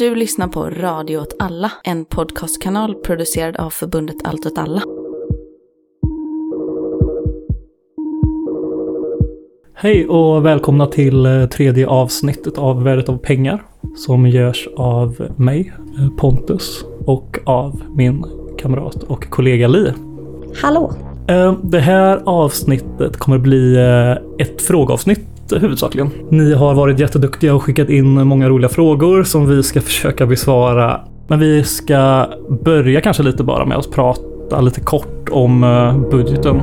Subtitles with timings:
[0.00, 4.82] Du lyssnar på Radio åt alla, en podcastkanal producerad av förbundet Allt åt alla.
[9.74, 13.62] Hej och välkomna till eh, tredje avsnittet av Värdet av pengar
[13.96, 18.24] som görs av mig, eh, Pontus, och av min
[18.58, 19.92] kamrat och kollega Li.
[20.62, 20.92] Hallå!
[21.28, 23.76] Eh, Det här avsnittet kommer bli
[24.38, 26.10] ett frågeavsnitt huvudsakligen.
[26.28, 31.00] Ni har varit jätteduktiga och skickat in många roliga frågor som vi ska försöka besvara.
[31.28, 32.26] Men vi ska
[32.64, 35.60] börja kanske lite bara med att prata lite kort om
[36.10, 36.60] budgeten.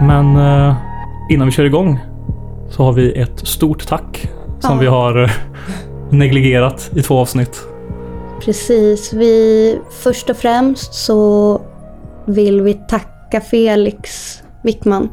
[0.00, 0.74] Men eh,
[1.28, 1.98] innan vi kör igång
[2.70, 4.30] så har vi ett stort tack
[4.60, 4.80] som Ja.
[4.80, 5.30] vi har eh,
[6.10, 7.66] negligerat i två avsnitt.
[8.40, 9.12] Precis.
[9.12, 11.60] Vi, först och främst så
[12.26, 15.08] vill vi tacka Felix Wickman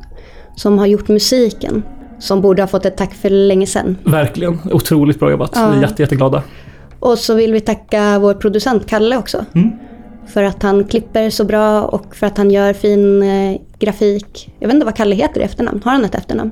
[0.56, 1.84] som har gjort musiken.
[2.20, 3.98] Som borde ha fått ett tack för länge sedan.
[4.04, 5.52] Verkligen otroligt bra jobbat.
[5.56, 5.70] Ja.
[5.70, 6.44] Vi är jätte, jätteglada.
[7.00, 9.46] Och så vill vi tacka vår producent Kalle också.
[9.56, 9.72] Mm.
[10.28, 14.54] För att han klipper så bra och för att han gör fin eh, grafik.
[14.60, 15.82] Jag vet inte vad Kalle heter i efternamn.
[15.86, 16.52] Har han ett efternamn?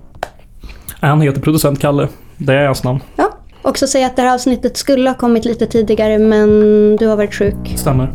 [1.00, 2.08] Han heter producent Kalle.
[2.38, 3.00] Det är hans namn.
[3.16, 3.30] Ja.
[3.63, 6.49] Också säga att det här avsnittet skulle ha kommit lite tidigare men
[6.95, 7.73] du har varit sjuk.
[7.75, 8.13] Stämmer.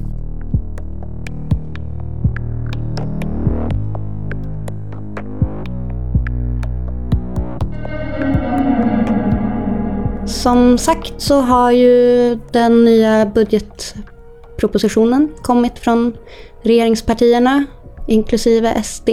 [10.26, 16.16] Som sagt så har ju den nya budgetpropositionen kommit från
[16.62, 17.64] regeringspartierna,
[18.06, 19.08] inklusive SD.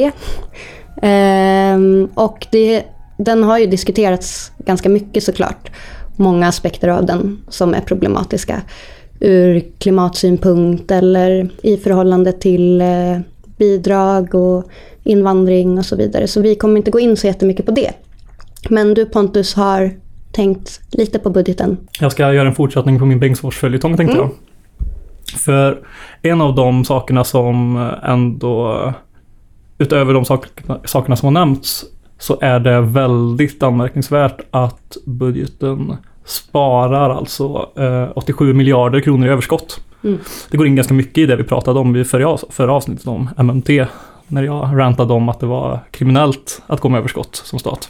[1.02, 2.84] Ehm, och det,
[3.18, 5.72] den har ju diskuterats ganska mycket såklart.
[6.16, 8.62] Många aspekter av den som är problematiska
[9.20, 13.20] ur klimatsynpunkt eller i förhållande till eh,
[13.58, 14.64] bidrag och
[15.04, 16.28] invandring och så vidare.
[16.28, 17.92] Så vi kommer inte gå in så jättemycket på det.
[18.70, 19.92] Men du Pontus har
[20.32, 21.78] tänkt lite på budgeten.
[22.00, 24.30] Jag ska göra en fortsättning på min Bengtsfors-följetong tänkte Mm.
[24.30, 24.38] jag.
[25.40, 25.80] För
[26.22, 28.94] en av de sakerna som ändå,
[29.78, 30.26] utöver de
[30.86, 31.86] sakerna som har nämnts,
[32.24, 39.82] så är det väldigt anmärkningsvärt att budgeten sparar alltså eh, 87 miljarder kronor i överskott.
[40.04, 40.20] Mm.
[40.52, 43.30] Det går in ganska mycket i det vi pratade om i förra, förra avsnittet om
[43.38, 43.70] MMT.
[44.28, 47.90] När jag rantade om att det var kriminellt att gå med överskott som stat.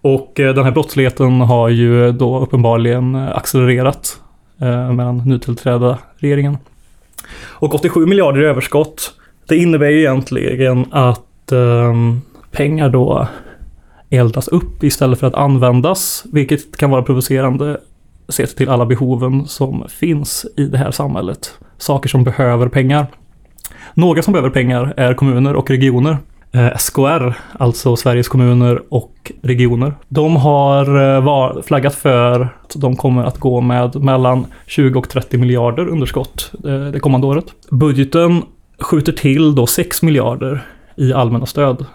[0.00, 4.20] Och eh, den här brottsligheten har ju då uppenbarligen eh, accelererat
[4.60, 6.56] eh, med den nytillträdda regeringen.
[7.42, 9.14] Och 87 miljarder i överskott,
[9.48, 11.94] det innebär ju egentligen att eh,
[12.52, 13.28] pengar då
[14.10, 17.80] eldas upp istället för att användas, vilket kan vara provocerande
[18.28, 21.58] sett till alla behoven som finns i det här samhället.
[21.78, 23.06] Saker som behöver pengar.
[23.94, 26.16] Några som behöver pengar är kommuner och regioner.
[26.52, 29.94] Eh, SKR, alltså Sveriges kommuner och regioner.
[30.08, 35.38] De har eh, flaggat för att de kommer att gå med mellan 20 och 30
[35.38, 37.44] miljarder underskott eh, det kommande året.
[37.70, 38.42] Budgeten
[38.80, 40.64] skjuter till då 6 miljarder
[40.96, 41.86] i allmänna stöd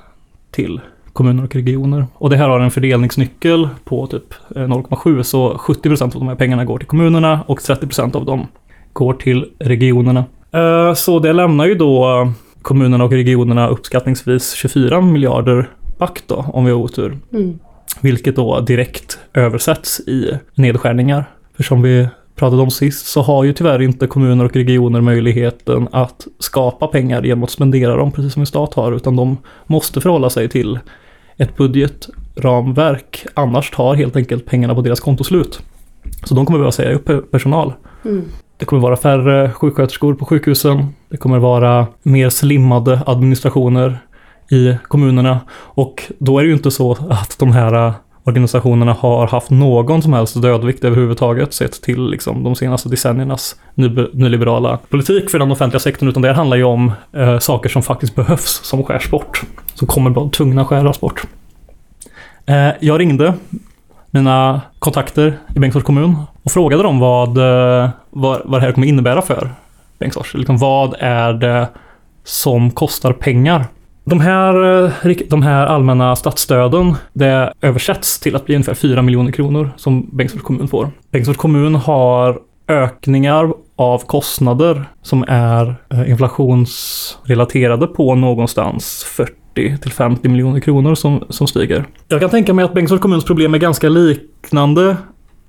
[0.52, 0.82] till
[1.14, 2.06] kommuner och regioner.
[2.14, 6.36] Och det här har en fördelningsnyckel på typ eh, 0,7 så 70% av de här
[6.36, 8.48] pengarna går till kommunerna och 30% av dem
[8.94, 10.26] går till regionerna.
[10.52, 12.32] Eh, Så det lämnar ju då
[12.62, 17.18] kommunerna och regionerna uppskattningsvis 24 miljarder back då, om vi har otur.
[17.34, 17.60] Mm.
[18.02, 21.26] Vilket då direkt översätts i nedskärningar.
[21.56, 25.88] För som vi pratade om sist så har ju tyvärr inte kommuner och regioner möjligheten
[25.92, 30.02] att skapa pengar genom att spendera dem precis som en stat har, utan de måste
[30.02, 30.80] förhålla sig till
[31.38, 33.26] ett budgetramverk.
[33.34, 35.60] Annars tar helt enkelt pengarna på deras konto slut.
[36.24, 37.74] Så de kommer behöva säga upp personal.
[38.06, 38.24] Mm.
[38.58, 40.88] Det kommer vara färre sjuksköterskor på sjukhusen.
[41.10, 43.98] Det kommer vara mer slimmade administrationer
[44.52, 45.40] i kommunerna.
[45.52, 47.94] Och då är det ju inte så att de här
[48.28, 53.56] organisationerna har haft någon som helst dödvikt överhuvudtaget sett till liksom, de senaste decenniernas
[54.14, 56.10] nyliberala politik för den offentliga sektorn.
[56.10, 59.42] Utan det handlar ju om eh, saker som faktiskt behövs som skärs bort.
[59.74, 61.24] Som kommer vara tvungna att skäras bort.
[62.46, 63.34] Eh, jag ringde
[64.12, 68.88] mina kontakter i Bengtsfors kommun och frågade dem vad, eh, vad, vad det här kommer
[68.88, 69.50] innebära för
[70.00, 70.34] Bengtsfors.
[70.34, 71.68] Liksom, vad är det
[72.24, 73.66] som kostar pengar?
[74.10, 79.32] De här, eh, de här allmänna statsstöden, det översätts till att bli ungefär 4 miljoner
[79.32, 80.92] kronor som Bengtsfors kommun får.
[81.12, 90.30] Bengtsfors kommun har ökningar av kostnader som är eh, inflationsrelaterade på någonstans 40 till 50
[90.30, 91.86] miljoner kronor som, som stiger.
[92.08, 94.98] Jag kan tänka mig att Bengtsfors kommuns problem är ganska liknande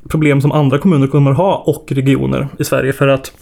[0.09, 3.33] problem som andra kommuner kommer ha och regioner i Sverige för att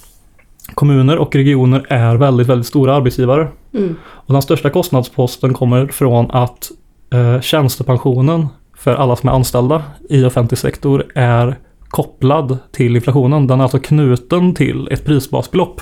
[0.77, 3.49] kommuner och regioner är väldigt, väldigt stora arbetsgivare.
[3.75, 3.97] Mm.
[4.03, 6.71] Och den största kostnadsposten kommer från att
[7.13, 8.47] eh, tjänstepensionen
[8.77, 11.57] för alla som är anställda i offentlig sektor är
[11.89, 13.47] kopplad till inflationen.
[13.47, 15.81] Den är alltså knuten till ett prisbasbelopp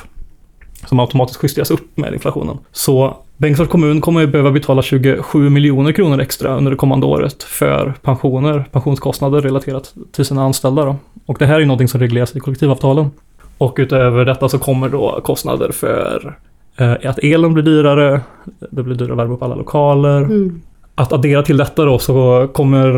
[0.86, 2.58] som automatiskt justeras upp med inflationen.
[2.72, 7.42] Så Bengtsfors kommun kommer att behöva betala 27 miljoner kronor extra under det kommande året
[7.42, 10.84] för pensioner, pensionskostnader relaterat till sina anställda.
[10.84, 10.96] Då.
[11.26, 13.10] Och det här är någonting som regleras i kollektivavtalen.
[13.58, 16.38] Och utöver detta så kommer då kostnader för
[16.76, 18.20] eh, att elen blir dyrare,
[18.70, 20.22] det blir dyrare att värma upp alla lokaler.
[20.22, 20.62] Mm.
[20.94, 22.88] Att addera till detta då så kommer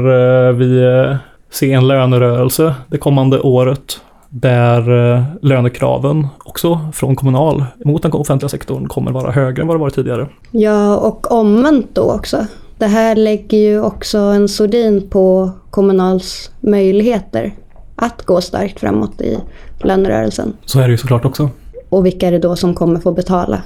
[0.48, 1.16] eh, vi eh,
[1.50, 8.88] se en lönerörelse det kommande året där lönekraven också från kommunal mot den offentliga sektorn
[8.88, 10.28] kommer vara högre än vad det varit tidigare.
[10.50, 12.46] Ja, och omvänt då också.
[12.78, 17.52] Det här lägger ju också en sordin på Kommunals möjligheter
[17.96, 19.38] att gå starkt framåt i
[19.82, 20.52] lönerörelsen.
[20.64, 21.50] Så är det ju såklart också.
[21.88, 23.62] Och vilka är det då som kommer få betala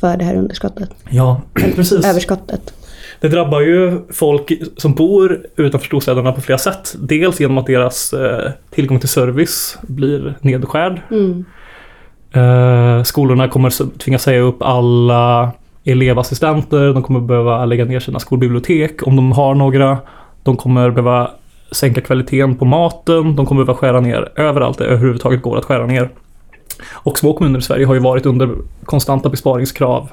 [0.00, 0.90] för det här underskottet?
[1.10, 1.40] Ja,
[1.76, 2.06] precis.
[2.06, 2.74] Överskottet.
[3.20, 6.94] Det drabbar ju folk som bor utanför storstäderna på flera sätt.
[6.98, 11.00] Dels genom att deras eh, tillgång till service blir nedskärd.
[11.10, 11.44] Mm.
[12.32, 15.50] Eh, skolorna kommer tvingas säga upp alla
[15.84, 19.98] elevassistenter, de kommer behöva lägga ner sina skolbibliotek om de har några.
[20.42, 21.30] De kommer behöva
[21.74, 25.86] sänka kvaliteten på maten, de kommer behöva skära ner överallt det överhuvudtaget går att skära
[25.86, 26.10] ner.
[26.92, 28.50] Och små kommuner i Sverige har ju varit under
[28.84, 30.08] konstanta besparingskrav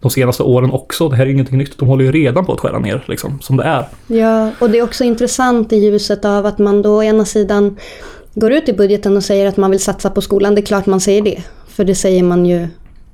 [0.00, 1.08] de senaste åren också.
[1.08, 1.78] Det här är ingenting nytt.
[1.78, 3.86] De håller ju redan på att skära ner liksom, som det är.
[4.06, 7.76] Ja, och det är också intressant i ljuset av att man då å ena sidan
[8.34, 10.54] går ut i budgeten och säger att man vill satsa på skolan.
[10.54, 12.68] Det är klart man säger det, för det säger man ju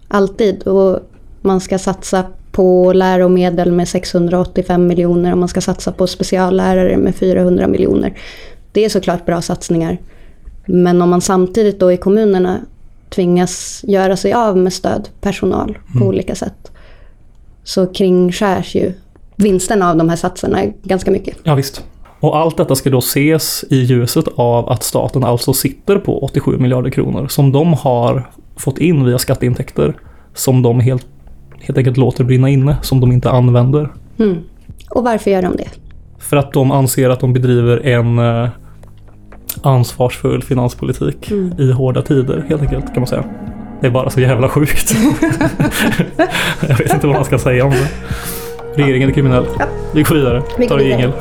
[0.08, 0.62] alltid.
[0.62, 1.00] Och
[1.40, 2.24] man ska satsa
[2.58, 8.18] på läromedel med 685 miljoner och man ska satsa på speciallärare med 400 miljoner.
[8.72, 9.98] Det är såklart bra satsningar.
[10.66, 12.60] Men om man samtidigt då i kommunerna
[13.08, 16.72] tvingas göra sig av med stödpersonal på olika sätt
[17.64, 18.92] så kringskärs ju
[19.36, 21.36] vinsten av de här satserna ganska mycket.
[21.42, 21.84] Ja, visst.
[22.20, 26.58] Och allt detta ska då ses i ljuset av att staten alltså sitter på 87
[26.58, 29.96] miljarder kronor som de har fått in via skatteintäkter
[30.34, 31.06] som de helt,
[31.60, 33.88] helt enkelt låter brinna inne, som de inte använder.
[34.18, 34.36] Mm.
[34.90, 35.68] Och varför gör de det?
[36.18, 38.48] För att de anser att de bedriver en eh,
[39.62, 43.24] ansvarsfull finanspolitik i hårda tider, helt enkelt kan man säga.
[43.80, 44.96] Det är bara så jävla sjukt.
[46.68, 47.88] Jag vet inte vad man ska säga om det.
[48.74, 49.46] Regeringen är kriminell.
[49.94, 50.42] Vi går vidare.
[50.58, 51.12] Vi Tar jingel.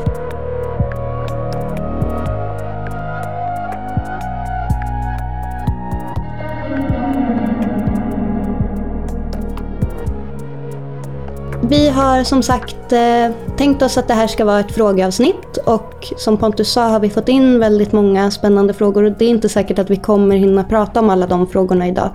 [11.69, 16.13] Vi har som sagt eh, tänkt oss att det här ska vara ett frågeavsnitt och
[16.17, 19.49] som Pontus sa har vi fått in väldigt många spännande frågor och det är inte
[19.49, 22.09] säkert att vi kommer hinna prata om alla de frågorna idag.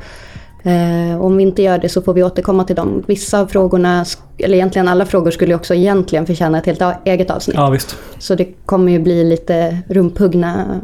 [0.63, 3.03] Eh, om vi inte gör det så får vi återkomma till dem.
[3.07, 4.05] Vissa av frågorna,
[4.39, 7.57] eller egentligen alla frågor skulle också egentligen förtjäna ett helt eget avsnitt.
[7.57, 7.97] Ja, visst.
[8.19, 10.81] Så det kommer ju bli lite rumphuggna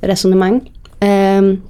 [0.00, 0.70] resonemang.
[1.00, 1.62] Ehm,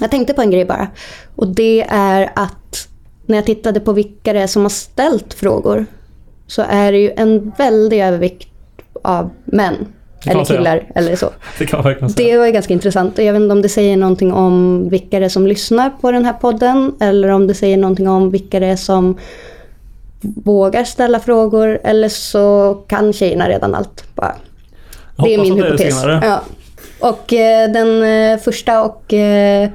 [0.00, 0.88] jag tänkte på en grej bara.
[1.36, 2.88] Och det är att
[3.28, 5.86] när jag tittade på vilka det är som har ställt frågor
[6.46, 8.48] så är det ju en väldig övervikt
[9.02, 9.74] av män.
[10.24, 10.58] Eller man säga.
[10.58, 11.30] killar eller så.
[11.58, 12.32] Det kan verkligen säga.
[12.32, 13.18] Det var ganska intressant.
[13.18, 16.24] Jag vet inte om det säger någonting om vilka det är som lyssnar på den
[16.24, 19.18] här podden eller om det säger någonting om vilka det är som
[20.20, 24.04] vågar ställa frågor eller så kan tjejerna redan allt.
[24.14, 24.34] Bara.
[25.16, 26.04] Det är min hypotes.
[26.04, 26.42] Ja.
[27.00, 29.68] Och eh, den eh, första och eh,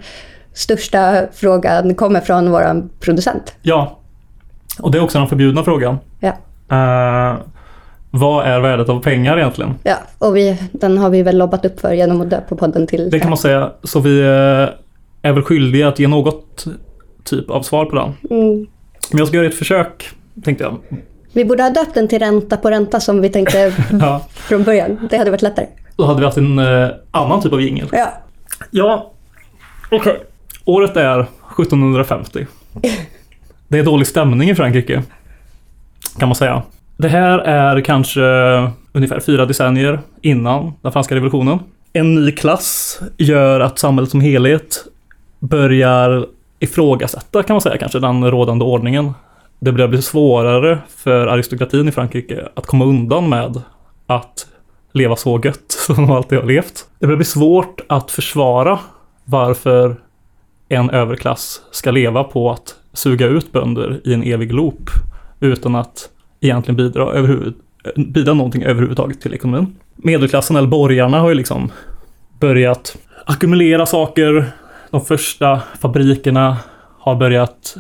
[0.54, 3.56] största frågan kommer från vår producent.
[3.62, 4.00] Ja.
[4.80, 5.98] Och det är också den förbjudna frågan.
[6.20, 6.30] Ja.
[6.72, 7.38] Eh,
[8.12, 9.76] vad är värdet av pengar egentligen?
[9.84, 13.10] Ja, och vi, den har vi väl lobbat upp för genom att döpa podden till
[13.10, 13.72] Det kan man säga.
[13.84, 16.66] Så vi eh, är väl skyldiga att ge något
[17.24, 18.38] typ av svar på den.
[18.40, 18.68] mm.
[19.12, 20.10] Men jag ska göra ett försök,
[20.44, 20.78] tänkte jag.
[21.34, 24.26] Vi borde ha döpt den till ränta på ränta som vi tänkte Ja.
[24.30, 25.08] från början.
[25.10, 25.66] Det hade varit lättare.
[25.96, 27.88] Då hade vi haft en eh, annan typ av jingel.
[27.92, 28.14] Ja.
[28.72, 29.12] Ja,
[29.92, 30.24] okej.
[30.66, 32.48] Året är 1750.
[33.68, 35.04] Det är dålig stämning i Frankrike.
[36.20, 36.62] Kan man säga.
[36.98, 38.22] Det här är kanske
[38.92, 41.60] ungefär fyra decennier innan den franska revolutionen.
[41.94, 44.78] En ny klass gör att samhället som helhet
[45.40, 46.26] börjar
[46.60, 49.14] ifrågasätta kan man säga kanske den rådande ordningen.
[49.60, 53.62] Det börjar bli svårare för aristokratin i Frankrike att komma undan med
[54.08, 54.48] att
[54.92, 56.86] leva så gött som de alltid har levt.
[57.00, 58.80] Det börjar bli svårt att försvara
[59.26, 59.96] varför
[60.70, 64.90] en överklass ska leva på att suga ut bönder i en evig loop
[65.40, 66.10] utan att
[66.42, 67.54] egentligen bidra, överhuvud,
[67.96, 69.76] bidra någonting överhuvudtaget till ekonomin.
[69.96, 71.72] Medelklassen eller borgarna har ju liksom
[72.40, 74.52] börjat ackumulera saker.
[74.92, 76.58] De första fabrikerna
[77.00, 77.76] har börjat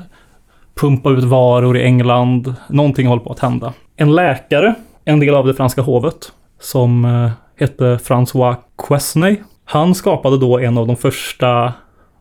[0.75, 2.55] pumpa ut varor i England.
[2.69, 3.73] Någonting håller på att hända.
[3.95, 4.75] En läkare,
[5.05, 8.55] en del av det franska hovet, som eh, hette François
[8.87, 9.37] Quesnay.
[9.65, 11.73] Han skapade då en av de första,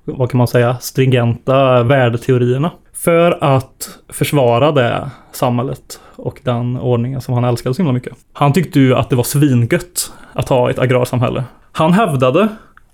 [0.05, 2.71] vad kan man säga, stringenta värdeteorierna.
[2.93, 8.13] För att försvara det samhället och den ordningen som han älskade så himla mycket.
[8.33, 11.45] Han tyckte ju att det var svingött att ha ett agrarsamhälle.
[11.73, 12.49] Han hävdade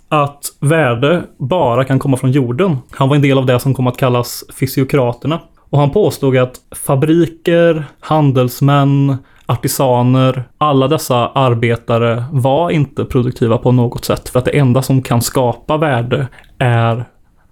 [0.09, 2.77] att värde bara kan komma från jorden.
[2.91, 5.41] Han var en del av det som kom att kallas fysiokraterna.
[5.71, 6.55] Och han påstod att
[6.87, 9.17] fabriker, handelsmän,
[9.49, 14.29] artisaner, alla dessa arbetare var inte produktiva på något sätt.
[14.29, 16.29] För att det enda som kan skapa värde
[16.59, 17.05] är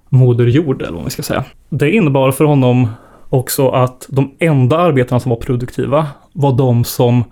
[0.08, 1.44] Moder Jord, eller vad man ska säga.
[1.68, 2.88] Det innebar för honom
[3.28, 7.24] också att de enda arbetarna som var produktiva var de som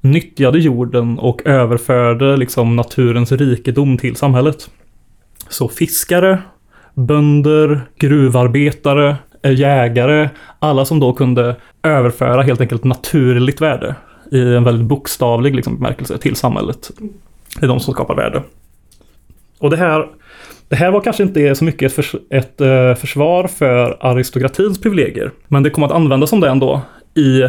[0.00, 4.70] nyttjade jorden och överförde liksom naturens rikedom till samhället.
[5.48, 6.42] Så fiskare,
[6.94, 13.94] bönder, gruvarbetare, Eh, jägare, alla som då kunde överföra helt enkelt naturligt värde
[14.32, 16.90] i en väldigt bokstavlig liksom, bemärkelse till samhället.
[17.60, 18.42] Det är de som skapar värde.
[19.58, 20.06] Och det här,
[20.68, 25.30] det här var kanske inte så mycket ett, förs ett uh, försvar för aristokratins privilegier,
[25.48, 26.82] men det kom att användas som det ändå
[27.14, 27.42] i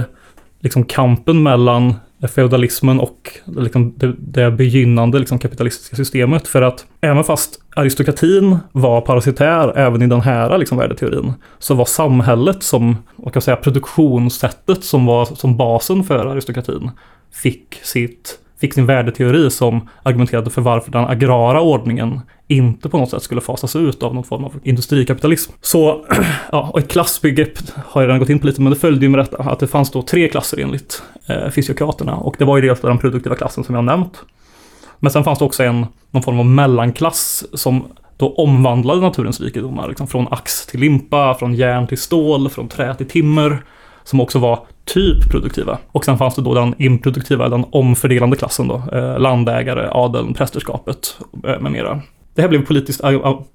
[0.60, 6.48] liksom, kampen mellan feodalismen och liksom det, det begynnande liksom kapitalistiska systemet.
[6.48, 11.86] För att även fast aristokratin var parasitär även i den här liksom värdeteorin, så var
[11.86, 16.92] samhället som, vad kan säga, produktionssättet som var som basen för aristokratin,
[17.32, 23.10] fick sitt fick sin värdeteori som argumenterade för varför den agrara ordningen inte på något
[23.10, 25.52] sätt skulle fasas ut av någon form av industrikapitalism.
[25.62, 26.06] Så,
[26.52, 29.10] ja, och ett klassbegrepp har jag redan gått in på lite, men det följde ju
[29.10, 32.68] med detta att det fanns då tre klasser enligt eh, fysiokraterna och det var ju
[32.68, 34.22] dels den produktiva klassen som jag nämnt.
[35.00, 37.88] Men sen fanns det också en, någon form av mellanklass som
[38.18, 42.96] då omvandlade naturens rikedomar, liksom från ax till limpa, från järn till stål, från trä
[42.96, 43.64] till timmer,
[44.04, 45.78] som också var typ produktiva.
[45.92, 51.18] Och sen fanns det då den improduktiva, den omfördelande klassen då, eh, landägare, adeln, prästerskapet
[51.48, 52.02] eh, med mera.
[52.38, 53.02] Det här blev politisk,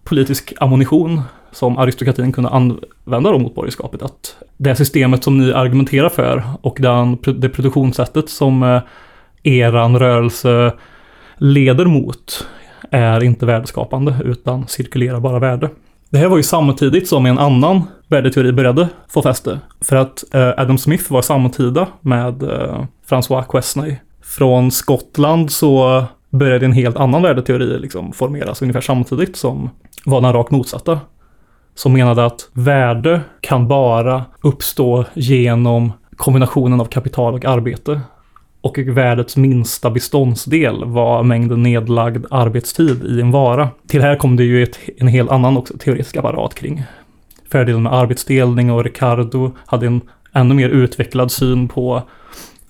[0.05, 1.21] politisk ammunition
[1.53, 4.03] som aristokratin kunde använda då mot borgerskapet.
[4.03, 8.83] Att det systemet som ni argumenterar för och den, det produktionssättet som eh,
[9.43, 10.73] eran rörelse
[11.37, 12.47] leder mot
[12.91, 15.71] är inte värdeskapande utan cirkulerar bara värde.
[16.11, 19.59] Det här var ju samtidigt som en annan värdeteori började få fäste.
[19.81, 23.97] För att eh, Adam Smith var samtida med Francois François Quesnay.
[24.23, 29.71] Från Skottland så började en helt annan värdeteori liksom formeras ungefär samtidigt som
[30.05, 31.01] var den rakt motsatta.
[31.75, 38.01] Som menade att värde kan bara uppstå genom kombinationen av kapital och arbete.
[38.61, 43.69] Och värdets minsta beståndsdel var mängden nedlagd arbetstid i en vara.
[43.89, 46.85] Till här kom det ju ett, en helt annan också, teoretisk apparat kring
[47.53, 50.01] fördelen med arbetsdelning och Ricardo hade en
[50.33, 52.03] ännu mer utvecklad syn på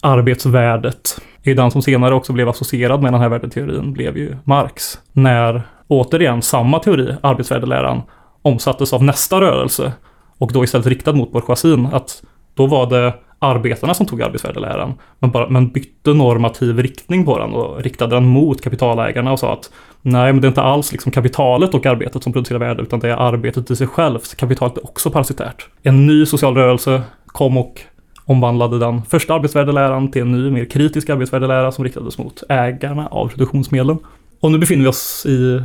[0.02, 1.21] arbetsvärdet.
[1.42, 4.99] är den som senare också blev associerad med den här värdeteorin blev ju Marx.
[5.12, 8.02] När återigen samma teori, arbetsvärdeläran,
[8.42, 9.92] omsattes av nästa rörelse
[10.38, 11.87] och då istället riktad mot bourgeoisien.
[11.92, 12.23] Att
[12.54, 17.52] då var det arbetarna som tog arbetsvärdeläran, men, bara, men bytte normativ riktning på den
[17.52, 19.71] och riktade den mot kapitalägarna och sa att
[20.02, 23.11] nej, men det är inte alls liksom kapitalet och arbetet som producerar värde, utan det
[23.11, 24.35] är arbetet i sig självt.
[24.37, 25.68] Kapitalet är också parasitärt.
[25.82, 27.80] En ny social rörelse kom och
[28.24, 33.28] omvandlade den första arbetsvärdeläran till en ny, mer kritisk arbetsvärdelära som riktades mot ägarna av
[33.28, 33.98] produktionsmedlen.
[34.40, 35.62] Och nu befinner vi oss i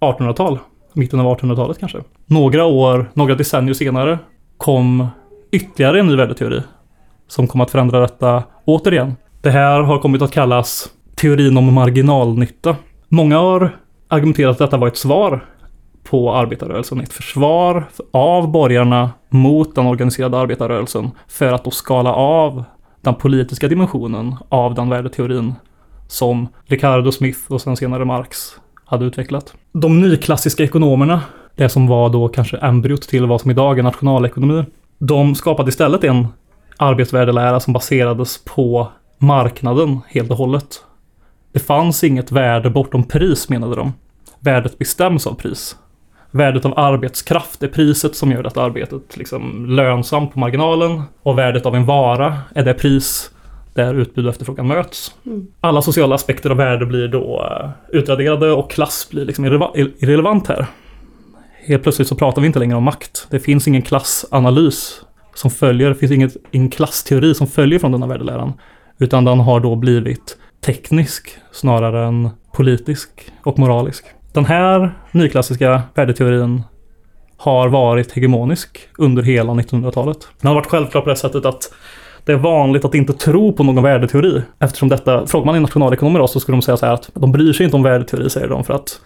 [0.00, 0.58] 1800-tal,
[0.92, 1.98] mitten av 1800-talet kanske.
[2.26, 4.18] Några år, några decennier senare
[4.56, 5.06] kom
[5.52, 6.62] ytterligare en ny värdeteori
[7.28, 9.14] som kom att förändra detta återigen.
[9.42, 12.76] Det här har kommit att kallas teorin om marginalnytta.
[13.08, 13.76] Många har
[14.08, 15.44] argumenterat att detta var ett svar
[16.04, 17.00] på arbetarrörelsen.
[17.00, 22.64] Ett försvar av borgarna mot den organiserade arbetarrörelsen för att då skala av
[23.00, 25.54] den politiska dimensionen av den värdeteorin
[26.08, 28.38] som Ricardo Smith och sen senare Marx
[28.84, 29.54] hade utvecklat.
[29.72, 31.20] De nyklassiska ekonomerna,
[31.54, 34.64] det som var då kanske embryot till vad som idag är nationalekonomi,
[34.98, 36.26] de skapade istället en
[36.76, 40.80] arbetsvärdelära som baserades på marknaden helt och hållet.
[41.52, 43.92] Det fanns inget värde bortom pris menade de.
[44.40, 45.76] Värdet bestäms av pris.
[46.36, 51.02] Värdet av arbetskraft är priset som gör detta arbetet liksom lönsamt på marginalen.
[51.22, 53.30] Och värdet av en vara är det pris
[53.74, 55.14] där utbud och efterfrågan möts.
[55.26, 55.46] Mm.
[55.60, 59.44] Alla sociala aspekter av värde blir då uh, utraderade och klass blir liksom
[59.98, 60.66] irrelevant här.
[61.66, 63.26] Helt plötsligt så pratar vi inte längre om makt.
[63.30, 65.00] Det finns ingen klassanalys
[65.34, 68.52] som följer, det finns inget, ingen klassteori som följer från denna värdeläran.
[68.98, 74.04] Utan den har då blivit teknisk snarare än politisk och moralisk.
[74.34, 76.62] Den här nyklassiska värdeteorin
[77.36, 80.28] har varit hegemonisk under hela 1900-talet.
[80.40, 81.74] Det har varit självklart på det sättet att
[82.24, 84.42] det är vanligt att inte tro på någon värdeteori.
[84.58, 87.52] Eftersom detta, frågar man nationalekonomer idag så skulle de säga så här att de bryr
[87.52, 89.00] sig inte om värdeteori säger de för att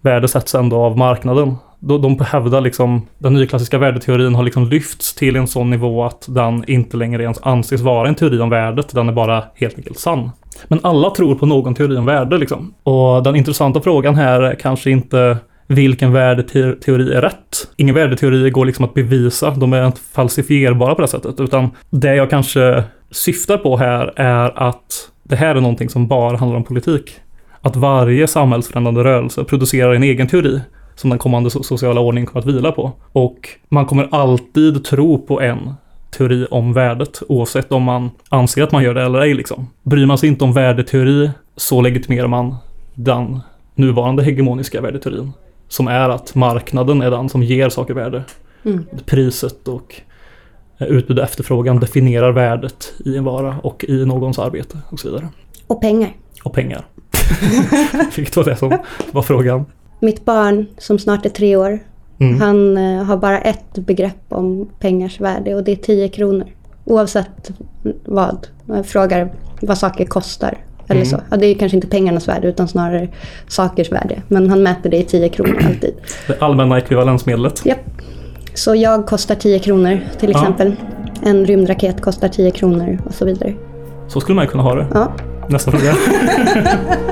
[0.00, 1.56] värde sätts ändå av marknaden.
[1.78, 6.64] De hävdar liksom, den nyklassiska värdeteorin har liksom lyfts till en sån nivå att den
[6.70, 10.30] inte längre ens anses vara en teori om värdet, den är bara helt enkelt sann.
[10.68, 12.74] Men alla tror på någon teori om värde liksom.
[12.82, 15.36] Och den intressanta frågan här är kanske inte
[15.66, 17.68] vilken värdeteori är rätt.
[17.76, 22.14] Ingen värdeteori går liksom att bevisa, de är inte falsifierbara på det sättet, utan det
[22.14, 26.64] jag kanske syftar på här är att det här är någonting som bara handlar om
[26.64, 27.10] politik.
[27.60, 30.60] Att varje samhällsförändrande rörelse producerar en egen teori
[30.94, 32.92] som den kommande sociala ordningen kommer att vila på.
[33.12, 35.74] Och man kommer alltid tro på en
[36.10, 39.34] teori om värdet, oavsett om man anser att man gör det eller ej.
[39.34, 39.70] Liksom.
[39.82, 42.56] Bryr man sig inte om värdeteori så legitimerar man
[42.94, 43.40] den
[43.74, 45.32] nuvarande hegemoniska värdeteorin.
[45.68, 48.22] Som är att marknaden är den som ger saker värde.
[48.64, 48.86] Mm.
[49.06, 50.00] Priset och
[50.78, 55.08] eh, utbud och efterfrågan definierar värdet i en vara och i någons arbete och så
[55.08, 55.28] vidare.
[55.66, 56.12] Och pengar.
[56.44, 56.84] Och pengar.
[58.16, 58.78] Vilket var det som
[59.12, 59.64] var frågan.
[60.00, 61.78] Mitt barn som snart är tre år,
[62.20, 62.40] mm.
[62.40, 66.46] han uh, har bara ett begrepp om pengars värde och det är 10 kronor.
[66.84, 67.50] Oavsett
[68.04, 68.46] vad.
[68.66, 70.58] Jag frågar vad saker kostar.
[70.88, 71.10] Eller mm.
[71.10, 71.20] så.
[71.30, 73.08] Ja, det är kanske inte pengarnas värde utan snarare
[73.48, 74.22] sakers värde.
[74.28, 75.94] Men han mäter det i 10 kronor alltid.
[76.26, 77.66] Det allmänna ekvivalensmedlet.
[77.66, 77.78] Japp.
[78.54, 80.76] Så jag kostar 10 kronor till exempel.
[80.78, 81.30] Ja.
[81.30, 83.54] En rymdraket kostar 10 kronor och så vidare.
[84.08, 84.86] Så skulle man kunna ha det.
[84.94, 85.12] Ja.
[85.48, 85.94] Nästa fråga.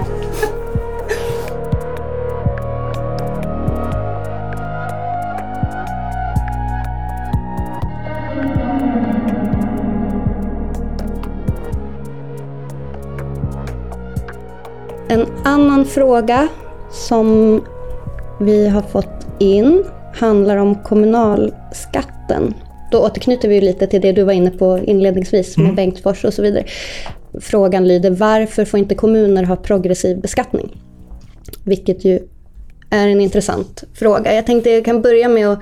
[15.89, 16.49] fråga
[16.91, 17.61] som
[18.41, 22.55] vi har fått in handlar om kommunalskatten.
[22.91, 25.77] Då återknyter vi lite till det du var inne på inledningsvis med mm.
[25.77, 26.65] Bengtsfors och så vidare.
[27.41, 30.83] Frågan lyder varför får inte kommuner ha progressiv beskattning?
[31.65, 32.19] Vilket ju
[32.91, 34.35] är en intressant fråga.
[34.35, 35.59] Jag tänkte jag kan börja med att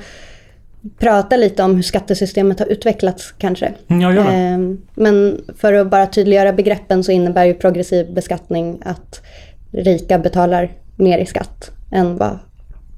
[0.99, 3.73] prata lite om hur skattesystemet har utvecklats kanske.
[3.87, 9.23] Ja, gör ehm, Men för att bara tydliggöra begreppen så innebär ju progressiv beskattning att
[9.77, 12.39] rika betalar mer i skatt än vad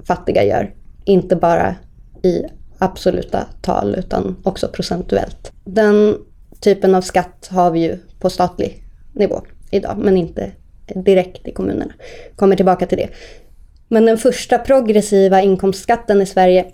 [0.05, 0.75] fattiga gör.
[1.05, 1.75] Inte bara
[2.23, 2.43] i
[2.79, 5.53] absoluta tal utan också procentuellt.
[5.65, 6.17] Den
[6.61, 10.51] typen av skatt har vi ju på statlig nivå idag men inte
[10.95, 11.93] direkt i kommunerna.
[12.37, 13.09] Kommer tillbaka till det.
[13.89, 16.67] Men den första progressiva inkomstskatten i Sverige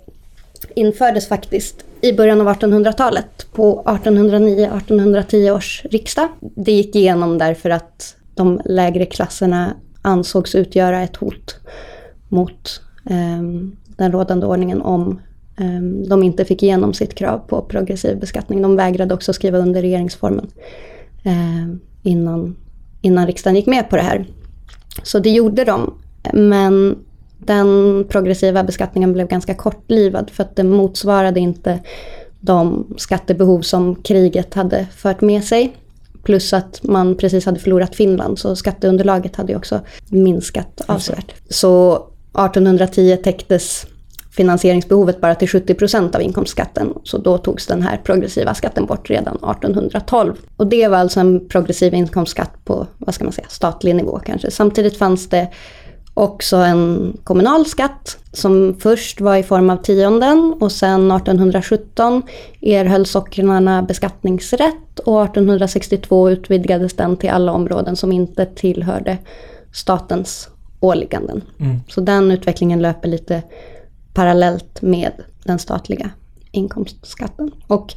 [0.75, 6.27] infördes faktiskt i början av 1800-talet på 1809-1810 års riksdag.
[6.39, 11.55] Det gick igenom därför att de lägre klasserna ansågs utgöra ett hot
[12.29, 13.41] mot eh,
[13.97, 15.19] den rådande ordningen om
[15.59, 18.61] eh, de inte fick igenom sitt krav på progressiv beskattning.
[18.61, 20.47] De vägrade också skriva under regeringsformen
[21.23, 22.55] eh, innan,
[23.01, 24.25] innan riksdagen gick med på det här.
[25.03, 25.93] Så det gjorde de.
[26.33, 26.97] Men
[27.37, 31.79] den progressiva beskattningen blev ganska kortlivad för att det motsvarade inte
[32.39, 35.75] de skattebehov som kriget hade fört med sig.
[36.25, 41.33] Plus att man precis hade förlorat Finland så skatteunderlaget hade också minskat avsevärt.
[41.49, 43.85] Så 1810 täcktes
[44.31, 46.93] finansieringsbehovet bara till 70 procent av inkomstskatten.
[47.03, 50.35] Så då togs den här progressiva skatten bort redan 1812.
[50.57, 54.51] Och det var alltså en progressiv inkomstskatt på, vad ska man säga, statlig nivå kanske.
[54.51, 55.47] Samtidigt fanns det
[56.15, 62.23] också en kommunal skatt som först var i form av tionden och sen 1817
[62.61, 69.17] erhöll socknarna beskattningsrätt och 1862 utvidgades den till alla områden som inte tillhörde
[69.73, 70.49] statens
[70.79, 71.41] åligganden.
[71.59, 71.79] Mm.
[71.87, 73.43] Så den utvecklingen löper lite
[74.13, 75.11] parallellt med
[75.43, 76.09] den statliga
[76.51, 77.51] inkomstskatten.
[77.67, 77.93] Och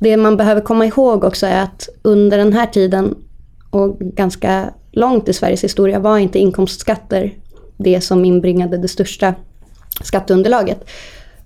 [0.00, 3.14] det man behöver komma ihåg också är att under den här tiden
[3.70, 7.34] och ganska långt i Sveriges historia var inte inkomstskatter
[7.80, 9.34] det som inbringade det största
[10.00, 10.84] skatteunderlaget.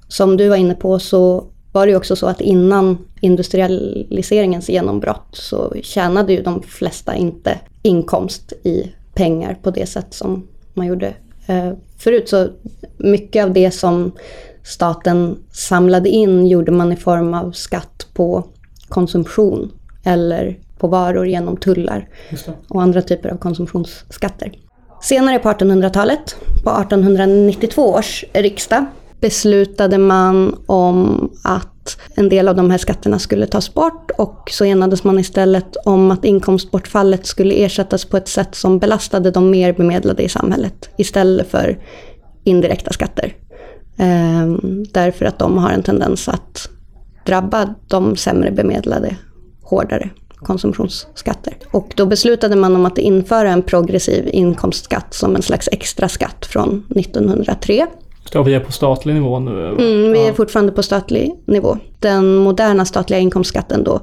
[0.08, 5.28] Som du var inne på så var det ju också så att innan industrialiseringens genombrott
[5.32, 11.14] så tjänade ju de flesta inte inkomst i pengar på det sätt som man gjorde
[11.46, 12.28] eh, förut.
[12.28, 12.48] Så
[12.96, 14.12] mycket av det som
[14.62, 18.44] staten samlade in gjorde man i form av skatt på
[18.88, 19.72] konsumtion
[20.04, 22.08] eller på varor genom tullar
[22.68, 24.52] och andra typer av konsumtionsskatter.
[25.04, 28.84] Senare på 1800-talet, på 1892 års riksdag,
[29.20, 34.64] beslutade man om att en del av de här skatterna skulle tas bort och så
[34.64, 39.72] enades man istället om att inkomstbortfallet skulle ersättas på ett sätt som belastade de mer
[39.72, 41.78] bemedlade i samhället istället för
[42.44, 43.34] indirekta skatter.
[43.96, 46.68] Ehm, därför att de har en tendens att
[47.26, 49.16] drabba de sämre bemedlade
[49.62, 50.10] hårdare
[50.44, 51.54] konsumtionsskatter.
[51.70, 56.46] Och då beslutade man om att införa en progressiv inkomstskatt som en slags extra skatt
[56.46, 57.86] från 1903.
[58.32, 59.68] Ja, vi är på statlig nivå nu?
[59.68, 61.78] Mm, vi är fortfarande på statlig nivå.
[62.00, 64.00] Den moderna statliga inkomstskatten då,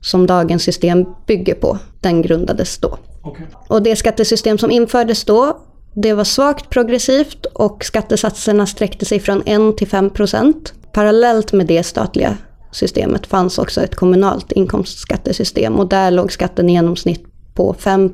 [0.00, 2.98] som dagens system bygger på, den grundades då.
[3.22, 3.46] Okay.
[3.68, 5.58] Och det skattesystem som infördes då,
[5.94, 10.74] det var svagt progressivt och skattesatserna sträckte sig från 1 till 5 procent.
[10.92, 12.36] Parallellt med det statliga
[12.74, 18.10] systemet fanns också ett kommunalt inkomstskattesystem och där låg skatten i genomsnitt på 5.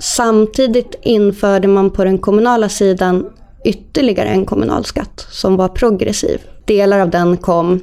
[0.00, 3.26] Samtidigt införde man på den kommunala sidan
[3.64, 6.40] ytterligare en kommunalskatt som var progressiv.
[6.64, 7.80] Delar av den kom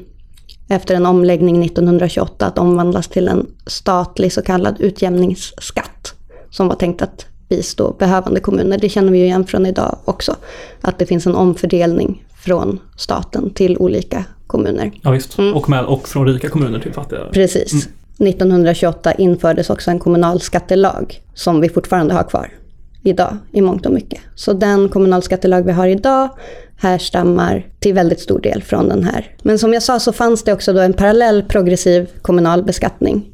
[0.70, 6.14] efter en omläggning 1928 att omvandlas till en statlig så kallad utjämningsskatt
[6.50, 8.78] som var tänkt att bistå behövande kommuner.
[8.78, 10.36] Det känner vi ju igen från idag också.
[10.82, 14.92] Att det finns en omfördelning från staten till olika kommuner.
[15.02, 15.54] Ja visst, mm.
[15.54, 17.20] och, med, och från rika kommuner till fattiga.
[17.32, 17.74] Precis.
[17.74, 17.86] Mm.
[18.18, 22.52] 1928 infördes också en kommunalskattelag som vi fortfarande har kvar
[23.04, 24.20] idag i mångt och mycket.
[24.36, 26.30] Så den kommunalskattelag vi har idag
[26.78, 29.36] härstammar till väldigt stor del från den här.
[29.44, 33.32] Men som jag sa så fanns det också då en parallell progressiv kommunal beskattning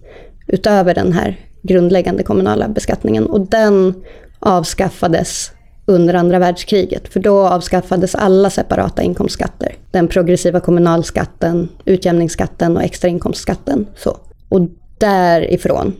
[0.48, 3.94] utöver den här grundläggande kommunala beskattningen och den
[4.40, 5.52] avskaffades
[5.86, 7.14] under andra världskriget.
[7.14, 9.76] För då avskaffades alla separata inkomstskatter.
[9.92, 13.88] Den progressiva kommunalskatten, utjämningsskatten och extrainkomstskatten.
[13.96, 14.18] Så.
[14.50, 14.62] Och
[14.98, 15.94] därifrån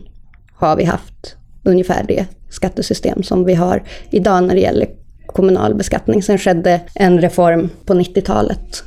[0.54, 4.86] har vi haft ungefär det skattesystem som vi har idag när det gäller
[5.26, 6.22] kommunal beskattning.
[6.22, 8.84] Sen skedde en reform på 90-talet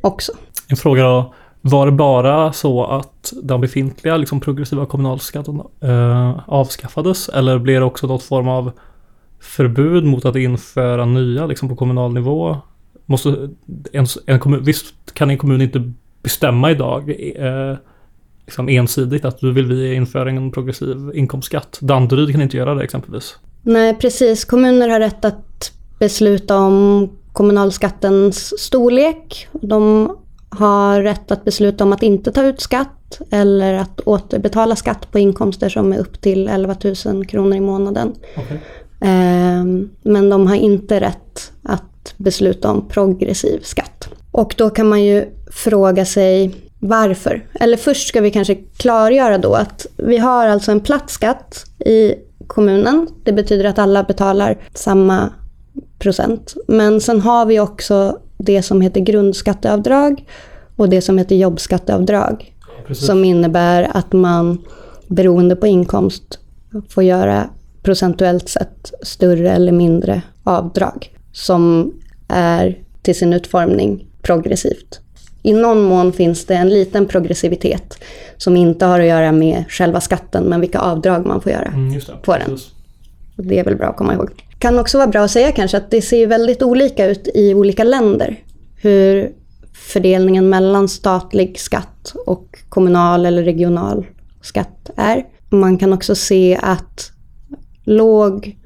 [0.00, 0.32] också.
[0.68, 1.34] En fråga då.
[1.62, 7.86] Var det bara så att den befintliga liksom, progressiva kommunalskatten eh, avskaffades eller blev det
[7.86, 8.72] också något form av
[9.40, 12.56] förbud mot att införa nya liksom, på kommunal nivå?
[13.06, 13.50] Måste
[13.92, 17.76] en, en kommun, visst kan en kommun inte bestämma idag eh,
[18.46, 21.78] liksom ensidigt att nu vill vi införa en progressiv inkomstskatt.
[21.80, 23.36] Danderyd kan inte göra det exempelvis.
[23.62, 24.44] Nej, precis.
[24.44, 29.48] Kommuner har rätt att besluta om kommunalskattens storlek.
[29.52, 30.10] De
[30.48, 35.18] har rätt att besluta om att inte ta ut skatt eller att återbetala skatt på
[35.18, 36.76] inkomster som är upp till 11
[37.06, 38.14] 000 kronor i månaden.
[38.36, 38.58] Okay.
[39.00, 44.08] Ehm, men de har inte rätt att besluta om progressiv skatt.
[44.30, 47.46] Och då kan man ju fråga sig varför.
[47.54, 52.14] Eller först ska vi kanske klargöra då att vi har alltså en platt skatt i
[52.46, 53.08] kommunen.
[53.24, 55.30] Det betyder att alla betalar samma
[55.98, 56.54] procent.
[56.68, 60.24] Men sen har vi också det som heter grundskatteavdrag
[60.76, 62.54] och det som heter jobbskatteavdrag.
[62.86, 63.06] Precis.
[63.06, 64.58] Som innebär att man
[65.08, 66.38] beroende på inkomst
[66.88, 67.50] får göra
[67.82, 71.16] procentuellt sett större eller mindre avdrag.
[71.32, 71.92] Som
[72.28, 75.00] är till sin utformning progressivt.
[75.42, 77.98] I någon mån finns det en liten progressivitet
[78.36, 82.00] som inte har att göra med själva skatten men vilka avdrag man får göra mm,
[82.22, 82.58] på den.
[83.36, 84.30] Det är väl bra att komma ihåg.
[84.58, 87.84] Kan också vara bra att säga kanske att det ser väldigt olika ut i olika
[87.84, 88.36] länder.
[88.76, 89.32] Hur
[89.72, 94.06] fördelningen mellan statlig skatt och kommunal eller regional
[94.42, 95.24] skatt är.
[95.48, 97.12] Man kan också se att
[97.90, 98.56] låg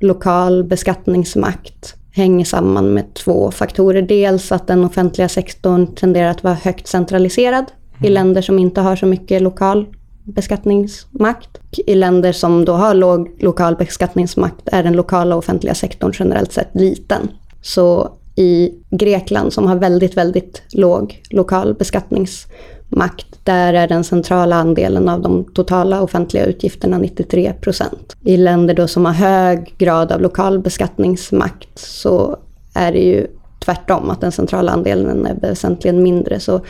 [0.00, 4.02] lokal beskattningsmakt hänger samman med två faktorer.
[4.02, 8.04] Dels att den offentliga sektorn tenderar att vara högt centraliserad mm.
[8.04, 9.86] i länder som inte har så mycket lokal
[10.24, 11.60] beskattningsmakt.
[11.86, 16.70] I länder som då har låg lokal beskattningsmakt är den lokala offentliga sektorn generellt sett
[16.72, 17.28] liten.
[17.62, 22.52] Så i Grekland som har väldigt, väldigt låg lokal beskattningsmakt,
[22.92, 28.16] makt, där är den centrala andelen av de totala offentliga utgifterna 93 procent.
[28.20, 32.36] I länder då som har hög grad av lokal beskattningsmakt så
[32.74, 33.26] är det ju
[33.64, 36.40] tvärtom, att den centrala andelen är väsentligen mindre.
[36.40, 36.60] Så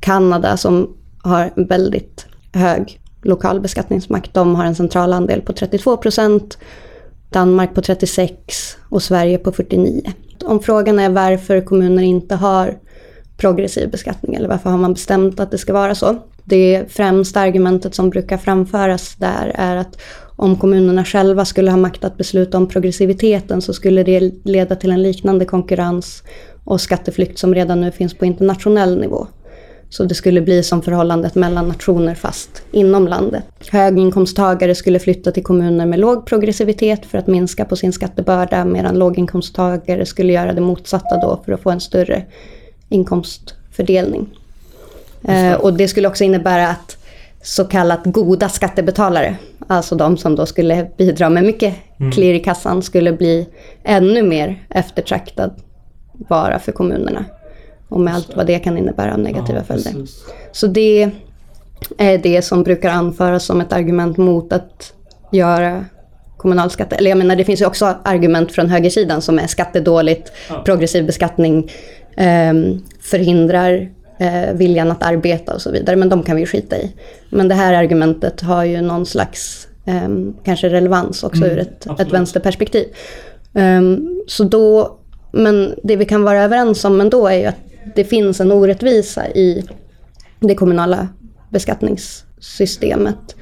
[0.00, 6.58] Kanada som har väldigt hög lokal beskattningsmakt, de har en central andel på 32 procent.
[7.30, 10.02] Danmark på 36 och Sverige på 49.
[10.44, 12.78] Om frågan är varför kommuner inte har
[13.44, 16.16] progressiv beskattning eller varför har man bestämt att det ska vara så?
[16.44, 20.00] Det främsta argumentet som brukar framföras där är att
[20.36, 24.90] om kommunerna själva skulle ha makt att besluta om progressiviteten så skulle det leda till
[24.90, 26.22] en liknande konkurrens
[26.64, 29.26] och skatteflykt som redan nu finns på internationell nivå.
[29.88, 33.44] Så det skulle bli som förhållandet mellan nationer fast inom landet.
[33.70, 38.98] Höginkomsttagare skulle flytta till kommuner med låg progressivitet för att minska på sin skattebörda medan
[38.98, 42.24] låginkomsttagare skulle göra det motsatta då för att få en större
[42.94, 44.26] inkomstfördelning.
[45.28, 46.96] Eh, och det skulle också innebära att
[47.42, 52.12] så kallat goda skattebetalare, alltså de som då skulle bidra med mycket mm.
[52.12, 53.46] klirr i kassan, skulle bli
[53.84, 55.50] ännu mer eftertraktad
[56.12, 57.24] vara för kommunerna.
[57.88, 59.90] Och med allt vad det kan innebära av negativa Ja, följder.
[59.90, 60.24] precis.
[60.52, 61.10] Så det
[61.98, 64.92] är det som brukar anföras som ett argument mot att
[65.32, 65.84] göra
[66.36, 66.92] kommunalskatt.
[66.92, 70.62] Eller jag menar det finns ju också argument från högersidan som är skattedåligt, Ja.
[70.64, 71.70] progressiv beskattning
[73.00, 75.96] förhindrar eh, viljan att arbeta och så vidare.
[75.96, 76.92] Men de kan vi skita i.
[77.30, 81.86] Men det här argumentet har ju någon slags ehm, kanske relevans också Mm, ur ett,
[81.86, 82.00] absolut.
[82.00, 82.86] ett vänsterperspektiv.
[83.54, 84.98] Ehm, så då,
[85.32, 87.60] men det vi kan vara överens om ändå är ju att
[87.94, 89.64] det finns en orättvisa i
[90.40, 91.08] det kommunala
[91.50, 93.36] beskattningssystemet.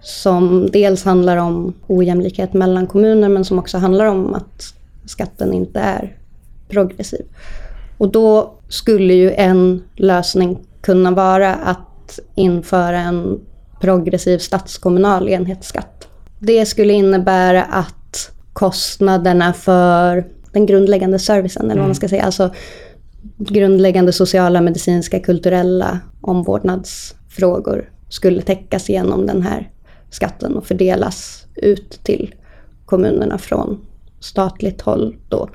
[0.00, 4.74] Som dels handlar om ojämlikhet mellan kommuner men som också handlar om att
[5.06, 6.16] skatten inte är
[6.68, 7.26] progressiv.
[7.98, 13.40] Och då skulle ju en lösning kunna vara att införa en
[13.80, 16.08] progressiv statskommunal enhetsskatt.
[16.38, 22.50] Det skulle innebära att kostnaderna för den grundläggande servicen, eller vad man ska säga, alltså
[23.38, 29.70] grundläggande sociala, medicinska, kulturella omvårdnadsfrågor skulle täckas genom den här
[30.10, 32.34] skatten och fördelas ut till
[32.84, 33.86] kommunerna från
[34.20, 35.16] statligt håll.
[35.28, 35.48] Då.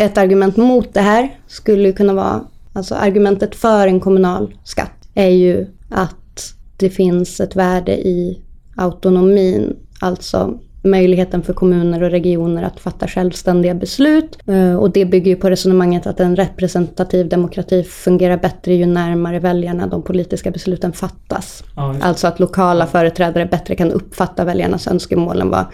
[0.00, 2.40] Ett argument mot det här skulle kunna vara,
[2.72, 8.40] alltså argumentet för en kommunal skatt är ju att det finns ett värde i
[8.76, 14.38] autonomin, alltså möjligheten för kommuner och regioner att fatta självständiga beslut.
[14.46, 19.38] Eh, Och det bygger ju på resonemanget att en representativ demokrati fungerar bättre ju närmare
[19.38, 21.64] väljarna de politiska besluten fattas.
[21.76, 21.96] Ja.
[22.00, 25.64] Alltså att lokala företrädare bättre kan uppfatta väljarnas önskemål än vad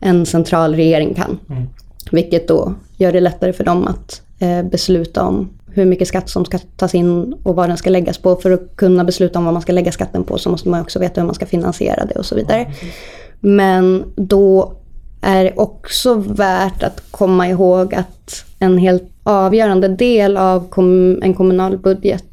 [0.00, 1.38] en central regering kan.
[1.48, 1.66] Mm.
[2.10, 6.44] Vilket då gör det lättare för dem att eh, besluta om hur mycket skatt som
[6.44, 8.36] ska tas in och vad den ska läggas på.
[8.36, 10.98] För att kunna besluta om vad man ska lägga skatten på så måste man också
[10.98, 12.74] veta hur man ska finansiera det och så vidare.
[13.40, 14.72] Men då
[15.20, 20.68] är det också värt att komma ihåg att en helt avgörande del av
[21.22, 22.24] en kommunal budget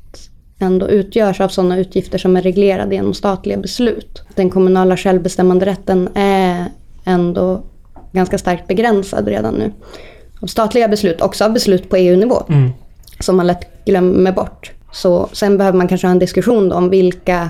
[0.60, 4.24] ändå utgörs av sådana utgifter som är reglerade genom statliga beslut.
[4.36, 6.66] Den kommunala självbestämmanderätten är
[7.06, 7.64] ändå
[8.12, 9.72] ganska starkt begränsad redan nu.
[10.42, 12.70] Av statliga beslut, också av beslut på EU-nivå Mm.
[13.20, 14.72] som man lätt glömmer bort.
[14.92, 17.50] Så sen behöver man kanske ha en diskussion om vilka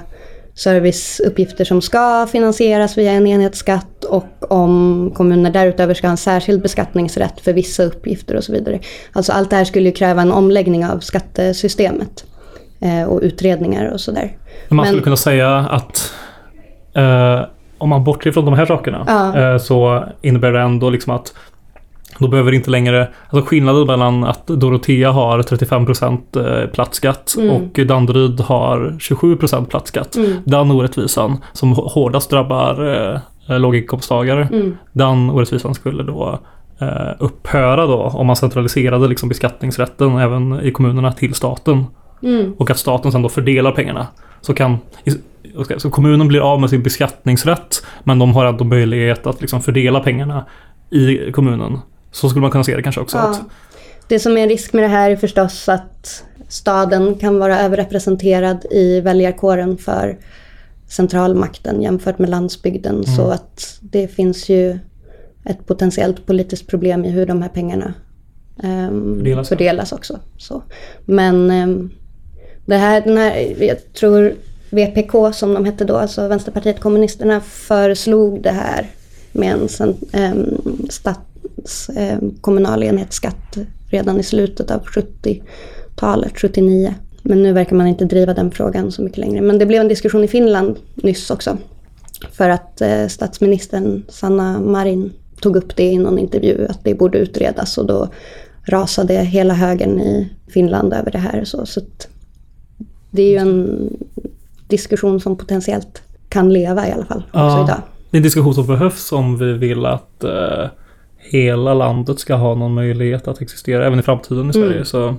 [0.56, 6.62] serviceuppgifter som ska finansieras via en enhetsskatt och om kommuner därutöver ska ha en särskild
[6.62, 8.80] beskattningsrätt för vissa uppgifter och så vidare.
[9.14, 12.26] Alltså allt det här skulle ju kräva en omläggning av skattesystemet
[12.82, 14.38] eh, och utredningar och sådär.
[14.68, 16.14] Men man skulle Men- kunna säga att
[16.96, 17.42] eh,
[17.78, 19.38] om man bortser från de här sakerna Ja.
[19.40, 21.34] eh, så innebär det ändå liksom att
[22.20, 27.50] då behöver inte längre, alltså skillnaden mellan att Dorotea har 35% eh, platt skatt Mm.
[27.56, 30.16] och Danderyd har 27% platt skatt.
[30.16, 30.32] Mm.
[30.46, 32.96] Den orättvisan som hå- hårdast drabbar
[33.50, 34.78] eh, låginkomsttagare, Mm.
[34.94, 36.40] den orättvisan skulle då
[36.80, 36.88] eh,
[37.20, 41.86] upphöra då om man centraliserade liksom beskattningsrätten även i kommunerna till staten.
[42.24, 42.54] Mm.
[42.54, 44.08] Och att staten sen då fördelar pengarna.
[44.42, 44.78] Så kan
[45.78, 50.00] så kommunen blir av med sin beskattningsrätt men de har ändå möjlighet att liksom fördela
[50.00, 50.46] pengarna
[50.90, 51.80] i kommunen.
[52.12, 53.18] Så skulle man kunna se det kanske också.
[53.18, 53.30] Ja.
[53.30, 53.42] Att,
[54.08, 58.66] Det som är en risk med det här är förstås att staden kan vara överrepresenterad
[58.72, 60.18] i väljarkåren för
[60.88, 63.06] centralmakten jämfört med landsbygden.
[63.06, 64.80] Så att det finns ju
[65.46, 67.94] ett potentiellt politiskt problem i hur de här pengarna
[68.64, 69.50] ehm, Fördelas.
[69.50, 70.20] fördelas också.
[70.38, 70.64] Så.
[71.06, 71.90] Men ehm,
[72.68, 74.36] det här, den här, jag tror
[74.70, 78.88] VPK som de hette då, alltså Vänsterpartiet kommunisterna, föreslog det här
[79.32, 83.58] med en cent, ehm, stats, ehm, kommunal enhetsskatt
[83.90, 86.96] redan i slutet av 70-talet, 79.
[87.22, 89.42] Men nu verkar man inte driva den frågan så mycket längre.
[89.42, 91.58] Men det blev en diskussion i Finland nyss också.
[92.32, 97.18] För att eh, statsministern Sanna Marin tog upp det i någon intervju att det borde
[97.18, 98.10] utredas och då
[98.64, 101.44] rasade hela högern i Finland över det här.
[101.44, 102.08] Så, så att
[103.12, 103.90] det är ju en
[104.68, 107.64] diskussion som potentiellt kan leva i alla fall Ja.
[107.64, 107.82] idag.
[108.12, 110.66] det är en diskussion som behövs om vi vill att eh,
[111.18, 114.72] hela landet ska ha någon möjlighet att existera även i framtiden i Sverige.
[114.72, 114.86] Mm.
[114.86, 115.16] Så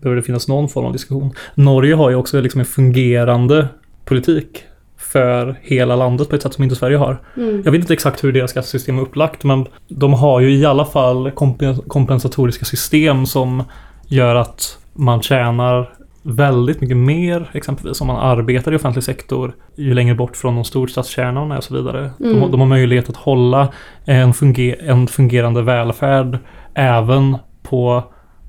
[0.00, 1.30] behöver det finnas någon form av diskussion.
[1.54, 3.68] Norge har ju också liksom en fungerande
[4.04, 4.62] politik
[4.96, 7.22] för hela landet på ett sätt som inte Sverige har.
[7.36, 7.62] Mm.
[7.64, 10.84] Jag vet inte exakt hur deras skattesystem är upplagt men de har ju i alla
[10.84, 13.62] fall kompen- kompensatoriska system som
[14.06, 19.94] gör att man tjänar väldigt mycket mer exempelvis om man arbetar i offentlig sektor ju
[19.94, 22.10] längre bort från de storstadskärnorna och så vidare.
[22.18, 22.50] De, Mm.
[22.50, 23.68] de har möjlighet att hålla
[24.04, 26.38] en, funger- en fungerande välfärd
[26.74, 28.04] även på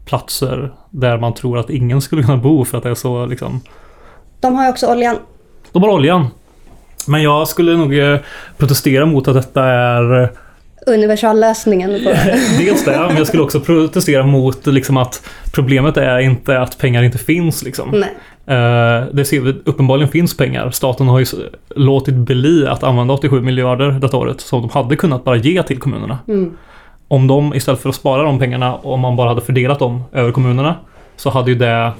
[0.05, 3.61] platser där man tror att ingen skulle kunna bo för att det är så liksom
[4.41, 5.15] De har ju också oljan.
[5.71, 6.27] de har oljan.
[7.07, 8.19] Men jag skulle nog eh,
[8.57, 10.31] protestera mot att detta är
[10.87, 12.09] universallösningen på
[12.59, 17.03] Dels det, men jag skulle också protestera mot liksom att problemet är inte att pengar
[17.03, 17.63] inte finns.
[17.63, 17.89] Liksom.
[17.91, 18.09] Nej.
[18.49, 20.71] Eh, det ser vi, uppenbarligen finns pengar.
[20.71, 21.25] Staten har ju
[21.75, 25.79] låtit bli att använda 87 miljarder detta året som de hade kunnat bara ge till
[25.79, 26.17] kommunerna.
[26.27, 26.57] Mm.
[27.07, 30.31] Om de istället för att spara de pengarna, om man bara hade fördelat dem över
[30.31, 30.75] kommunerna,
[31.15, 31.91] så hade ju det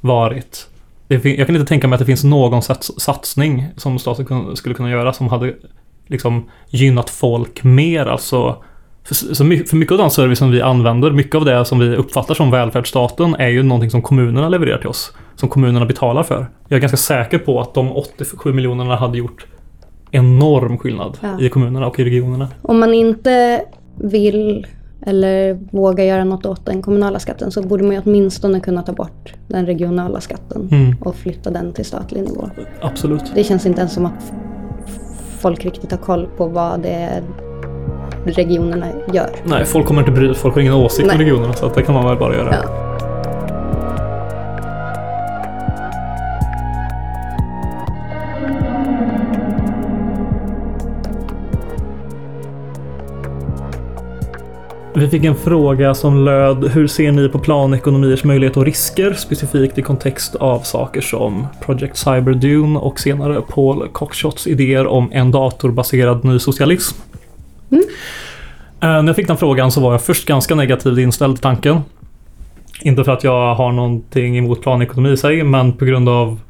[0.00, 0.66] varit...
[1.08, 4.90] Jag kan inte tänka mig att det finns någon sats, satsning som staten skulle kunna
[4.90, 5.54] göra som hade
[6.08, 8.06] liksom gynnat folk mer.
[8.06, 8.56] Alltså,
[9.04, 9.34] för,
[9.66, 13.34] för mycket av den servicen vi använder, mycket av det som vi uppfattar som välfärdsstaten
[13.34, 15.12] är ju någonting som kommunerna levererar till oss.
[15.36, 16.46] Som kommunerna betalar för.
[16.68, 19.46] Jag är ganska säker på att de 87 miljonerna hade gjort
[20.10, 21.40] enorm skillnad Ja.
[21.40, 22.48] i kommunerna och i regionerna.
[22.62, 23.62] Om man inte
[23.96, 24.66] vill
[25.06, 28.92] eller vågar göra något åt den kommunala skatten så borde man ju åtminstone kunna ta
[28.92, 32.50] bort den regionala skatten Mm, och flytta den till statlig nivå.
[32.80, 33.22] absolut.
[33.34, 34.32] Det känns inte ens som att
[35.38, 37.22] folk riktigt har koll på vad det är
[38.24, 39.30] regionerna gör.
[39.44, 41.26] Nej, folk kommer inte bry Folk har ingen åsikt om Nej.
[41.26, 42.54] regionerna så att det kan man väl bara göra.
[42.64, 42.87] Ja.
[54.98, 59.78] Vi fick en fråga som löd Hur ser ni på planekonomiers möjlighet och risker specifikt
[59.78, 66.24] i kontext av saker som Project Cyberdune och senare Paul Cockshots idéer om en datorbaserad
[66.24, 66.96] ny socialism?
[67.70, 67.84] Mm.
[68.80, 71.80] Eh, När jag fick den frågan så var jag först ganska negativt inställd till tanken.
[72.82, 76.40] Inte för att jag har någonting emot planekonomi i sig, men på grund av...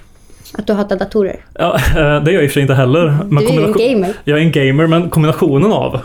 [0.58, 1.44] Att du hatar datorer.
[1.54, 3.18] Ja, eh, det gör jag i och för sig inte heller.
[3.28, 4.14] Men du är ju en gamer.
[4.24, 6.00] jag är en gamer, men kombinationen av...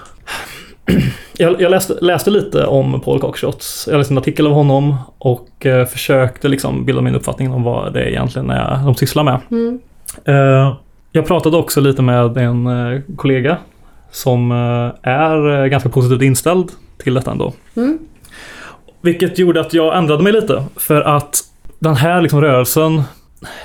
[1.37, 3.87] Jag, jag läste, läste lite om Paul Cockshots.
[3.91, 7.93] Jag läste en artikel av honom och eh, försökte liksom bilda min uppfattning om vad
[7.93, 9.39] det egentligen är de sysslar med.
[9.51, 9.79] Mm.
[10.25, 10.75] Eh,
[11.11, 13.57] jag pratade också lite med en eh, kollega
[14.11, 17.53] som eh, är eh, ganska positivt inställd till detta ändå.
[17.75, 17.99] Mm.
[19.01, 20.63] Vilket gjorde att jag ändrade mig lite.
[20.75, 21.39] För att
[21.79, 23.03] den här liksom rörelsen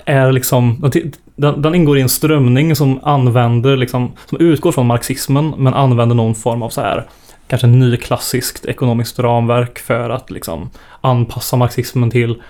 [0.04, 0.90] är liksom,
[1.38, 6.16] den, den ingår i en strömning som använder liksom, som utgår från marxismen men använder
[6.16, 7.04] någon form av så här
[7.48, 10.70] kanske nyklassiskt ekonomiskt ramverk för att liksom
[11.00, 12.42] anpassa marxismen till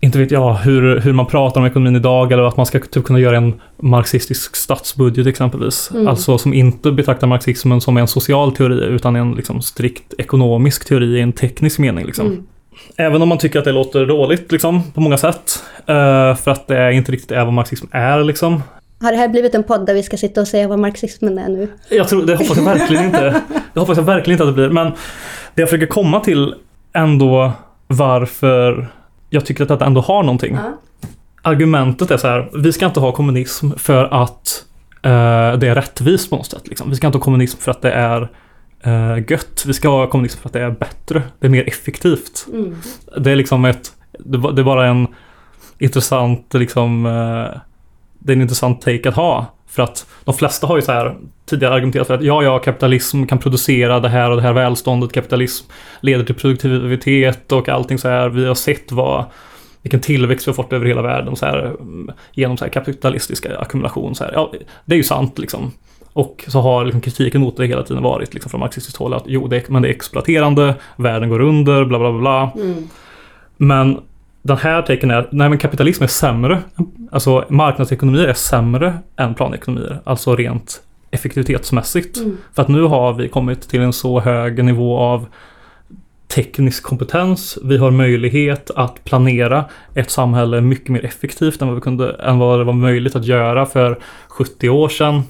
[0.00, 3.04] inte vet jag hur, hur man pratar om ekonomin idag eller att man ska typ
[3.04, 5.90] kunna göra en marxistisk statsbudget exempelvis.
[5.90, 6.08] Mm.
[6.08, 11.18] Alltså som inte betraktar marxismen som en social teori utan en liksom strikt ekonomisk teori
[11.18, 12.06] i en teknisk mening.
[12.06, 12.26] Liksom.
[12.26, 12.46] Mm.
[12.96, 15.62] Även om man tycker att det låter dåligt liksom, på många sätt.
[15.86, 18.62] eh, för att det är inte riktigt är vad marxism är liksom.
[19.00, 21.48] Har det här blivit en podd där vi ska sitta och säga vad marxismen är
[21.48, 21.68] nu?
[21.88, 23.40] Jag tror, det hoppas jag verkligen inte.
[23.74, 24.68] Det hoppas jag verkligen inte att det blir.
[24.68, 24.86] Men
[25.54, 26.54] det jag försöker komma till
[26.92, 27.52] ändå
[27.86, 28.88] varför
[29.30, 30.54] jag tycker att detta ändå har någonting.
[30.54, 30.72] Ja.
[31.42, 34.64] Argumentet är så här, vi ska inte ha kommunism för att
[35.02, 36.68] eh, det är rättvist på något sätt.
[36.68, 36.90] Liksom.
[36.90, 38.28] Vi ska inte ha kommunism för att det är
[38.86, 39.64] eh, gött.
[39.66, 41.22] Vi ska ha kommunism för att det är bättre.
[41.38, 42.46] Det är mer effektivt.
[42.52, 42.76] Mm.
[43.16, 45.06] Det är liksom ett, det är bara en
[45.78, 47.60] intressant liksom, eh,
[48.18, 49.46] det är en intressant take att ha.
[49.66, 53.24] För att de flesta har ju så här tidigare argumenterat för att ja, ja, kapitalism
[53.26, 55.12] kan producera det här och det här välståndet.
[55.12, 55.70] Kapitalism
[56.00, 58.28] leder till produktivitet och allting så här.
[58.28, 59.24] Vi har sett vad,
[59.82, 63.58] vilken tillväxt vi har fått över hela världen så här, mm, genom så här kapitalistiska
[63.58, 64.14] ackumulation.
[64.14, 64.32] Så här.
[64.34, 64.52] Ja,
[64.84, 65.72] det är ju sant liksom.
[66.16, 69.22] Och så har liksom kritiken mot det hela tiden varit liksom från marxistiskt håll att
[69.26, 72.50] jo, det är, men det är exploaterande, världen går under, bla bla bla.
[72.54, 72.88] Mm.
[73.56, 74.00] Men
[74.42, 76.58] den här taken är, nej men kapitalism är sämre.
[77.10, 80.00] Alltså marknadsekonomier är sämre än planekonomier.
[80.04, 82.16] Alltså rent effektivitetsmässigt.
[82.16, 82.36] Mm.
[82.54, 85.26] För att nu har vi kommit till en så hög nivå av
[86.28, 87.58] teknisk kompetens.
[87.64, 92.38] Vi har möjlighet att planera ett samhälle mycket mer effektivt än vad, vi kunde, än
[92.38, 93.98] vad det var möjligt att göra för
[94.28, 95.22] 70 år sedan.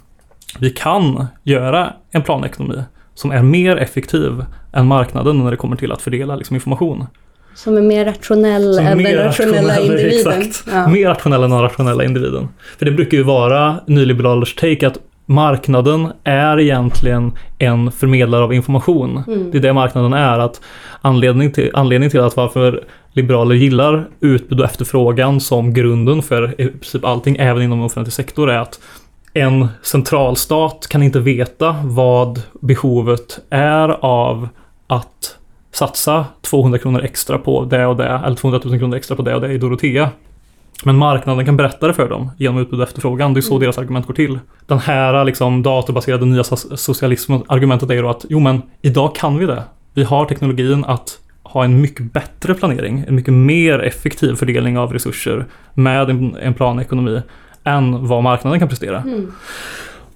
[0.59, 2.83] Vi kan göra en planekonomi
[3.14, 7.07] som är mer effektiv än marknaden när det kommer till att fördela liksom, information.
[7.55, 10.40] Som är mer rationell Som än mer den rationella rationell, individen.
[10.42, 10.64] exakt.
[10.73, 10.88] Ja.
[10.88, 12.49] Mer rationell än den rationella individen.
[12.79, 19.23] För det brukar ju vara nyliberalers take att marknaden är egentligen en förmedlare av information.
[19.27, 19.51] Mm.
[19.51, 20.38] Det är det marknaden är.
[20.38, 20.61] Att
[21.01, 26.69] anledning, till, anledning till att varför liberaler gillar utbud och efterfrågan som grunden för i
[26.69, 28.81] princip allting, även inom offentlig sektor, är att
[29.37, 34.48] en centralstat kan inte veta vad behovet är av
[34.87, 35.37] att
[35.72, 39.34] satsa 200 kronor extra på det och det, eller 200 000 kronor extra på det
[39.34, 40.10] och det i Dorotea.
[40.84, 43.34] Men marknaden kan berätta det för dem genom utbud och efterfrågan.
[43.34, 43.60] Det är så Mm.
[43.60, 44.38] deras argument går till.
[44.66, 49.14] Den här liksom datorbaserade nya so- socialismen, argumentet är ju då att jo men idag
[49.14, 49.62] kan vi det.
[49.94, 54.92] Vi har teknologin att ha en mycket bättre planering, en mycket mer effektiv fördelning av
[54.92, 57.22] resurser med en, en planekonomi
[57.67, 59.00] än vad marknaden kan prestera.
[59.00, 59.33] Mm.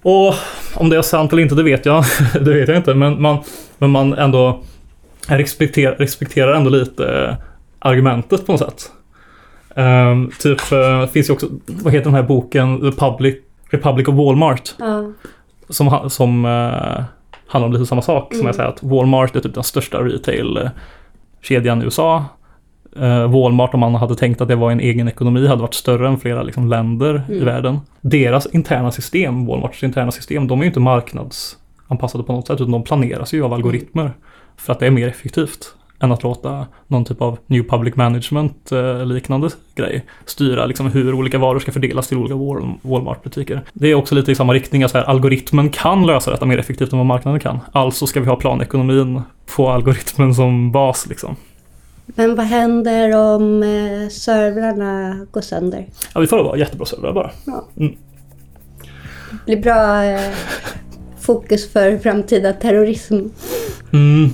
[0.01, 0.33] Och
[0.75, 2.03] om det är sant eller inte, det vet jag,
[2.41, 2.93] det vet jag inte.
[2.93, 3.37] Men man,
[3.77, 4.59] men man ändå
[5.27, 7.35] respekterar, respekterar ändå lite eh,
[7.79, 8.91] argumentet på något sätt.
[9.75, 13.35] Um, typ, uh, finns ju också, vad heter den här boken, The Public,
[13.69, 14.75] Republic of Walmart.
[14.79, 15.11] Ja.
[15.69, 17.03] Som, som uh,
[17.47, 18.35] handlar om lite samma sak.
[18.35, 22.25] Som jag säger att Walmart är typ den största retail-kedjan i USA.
[22.97, 26.07] Uh, Walmart, om man hade tänkt att det var en egen ekonomi, hade varit större
[26.07, 27.79] än flera liksom, länder i världen.
[28.01, 32.71] Deras interna system, Walmarts interna system, de är ju inte marknadsanpassade på något sätt, utan
[32.71, 34.11] de planeras ju av algoritmer.
[34.57, 38.71] För att det är mer effektivt än att låta någon typ av New Public Management
[38.71, 43.61] eh, liknande grej styra liksom hur olika varor ska fördelas till olika Wal- Walmart-butiker.
[43.73, 46.57] Det är också lite i samma riktning, att så här, algoritmen kan lösa detta mer
[46.57, 47.59] effektivt än vad marknaden kan.
[47.71, 49.21] Alltså ska vi ha planekonomin
[49.55, 51.35] på algoritmen som bas liksom.
[52.15, 55.85] Men vad händer om eh, servrarna går sönder?
[56.13, 57.31] Ja, vi får vara jättebra servrar bara.
[57.75, 60.31] Det blir bra eh,
[61.19, 63.15] fokus för framtida terrorism.
[63.93, 64.29] Mm.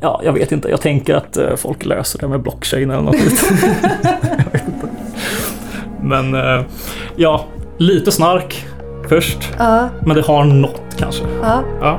[0.00, 0.68] Ja, jag vet inte.
[0.68, 3.16] Jag tänker att eh, folk löser det med blockchain eller något.
[6.00, 6.64] Men eh,
[7.16, 7.44] ja,
[7.78, 8.66] lite snark
[9.08, 9.38] först.
[9.58, 11.24] Ja, Men det har något kanske.
[11.42, 11.62] ja.
[11.80, 11.98] Ja.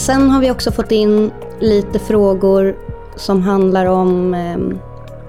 [0.00, 1.30] Sen har vi också fått in
[1.60, 2.76] lite frågor
[3.16, 4.58] som handlar om eh,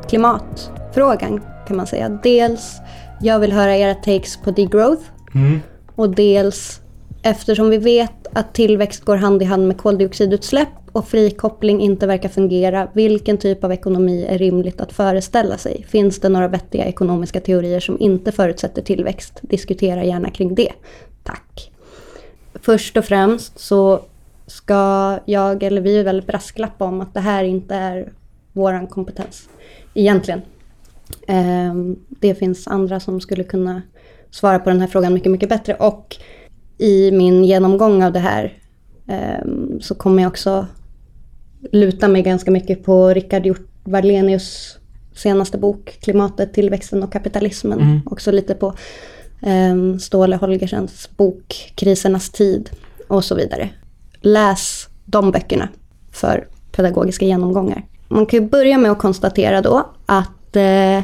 [0.09, 2.09] klimatfrågan kan man säga.
[2.23, 2.77] Dels,
[3.21, 5.03] jag vill höra era takes på degrowth
[5.35, 5.59] Mm.
[5.95, 6.81] och dels
[7.23, 12.29] eftersom vi vet att tillväxt går hand i hand med koldioxidutsläpp och frikoppling inte verkar
[12.29, 15.85] fungera, vilken typ av ekonomi är rimligt att föreställa sig?
[15.89, 19.39] Finns det några vettiga ekonomiska teorier som inte förutsätter tillväxt?
[19.41, 20.71] Diskutera gärna kring det.
[21.23, 21.71] Tack.
[22.61, 23.99] Först och främst så
[24.51, 28.11] ska jag, eller vi väl brasklappa om att det här inte är
[28.53, 29.49] våran kompetens.
[29.93, 30.41] Egentligen.
[31.27, 33.81] Ehm, Det finns andra som skulle kunna
[34.31, 35.73] svara på den här frågan mycket, mycket bättre.
[35.75, 36.17] Och
[36.77, 38.53] i min genomgång av det här
[39.07, 40.67] ehm, så kommer jag också
[41.71, 44.77] luta mig ganska mycket på Rickard Hjort Wallenius
[45.15, 48.01] senaste bok Klimatet, tillväxten och kapitalismen.
[48.05, 48.73] Också lite på
[49.41, 52.69] um, Ståle Holgersens bok Krisernas tid
[53.07, 53.69] och så vidare.
[54.21, 55.69] Läs de böckerna
[56.11, 57.83] för pedagogiska genomgångar.
[58.07, 61.03] Man kan ju börja med att konstatera då att eh,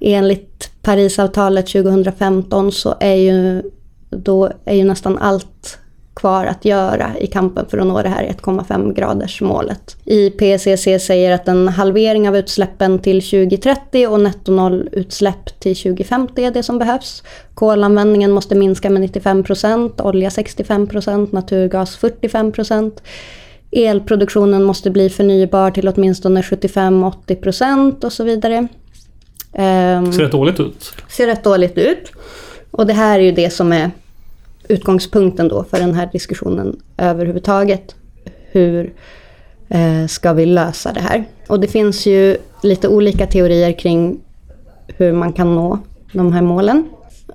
[0.00, 3.62] enligt Parisavtalet 2015 så är ju,
[4.10, 5.78] då är ju nästan allt
[6.14, 9.96] kvar att göra i kampen för att nå det här 1,5 graders målet.
[10.04, 16.62] IPCC säger att en halvering av utsläppen till 2030 och nettonollutsläpp till 2050 är det
[16.62, 17.22] som behövs.
[17.54, 23.02] Kolanvändningen måste minska med 95 procent, olja 65 procent, naturgas 45 procent.
[23.70, 28.68] Elproduktionen måste bli förnybar till åtminstone 75-80 procent och så vidare.
[29.52, 30.92] Ehm, Ser rätt dåligt ut.
[31.08, 32.12] ser rätt dåligt ut.
[32.70, 33.90] Och det här är ju det som är
[34.68, 37.94] utgångspunkten då för den här diskussionen överhuvudtaget.
[38.50, 38.92] Hur
[39.68, 41.24] eh, ska vi lösa det här?
[41.48, 44.20] Och det finns ju lite olika teorier kring
[44.86, 45.78] hur man kan nå
[46.12, 46.88] de här målen.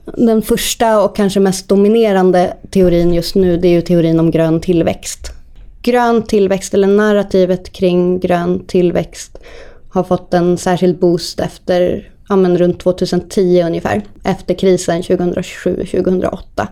[0.05, 4.61] Den första och kanske mest dominerande teorin just nu det är ju teorin om grön
[4.61, 5.32] tillväxt.
[5.82, 9.38] Grön tillväxt, eller narrativet kring grön tillväxt
[9.89, 14.01] har fått en särskild boost efter ja, men runt 2010 ungefär.
[14.23, 16.67] Efter krisen 2007-2008.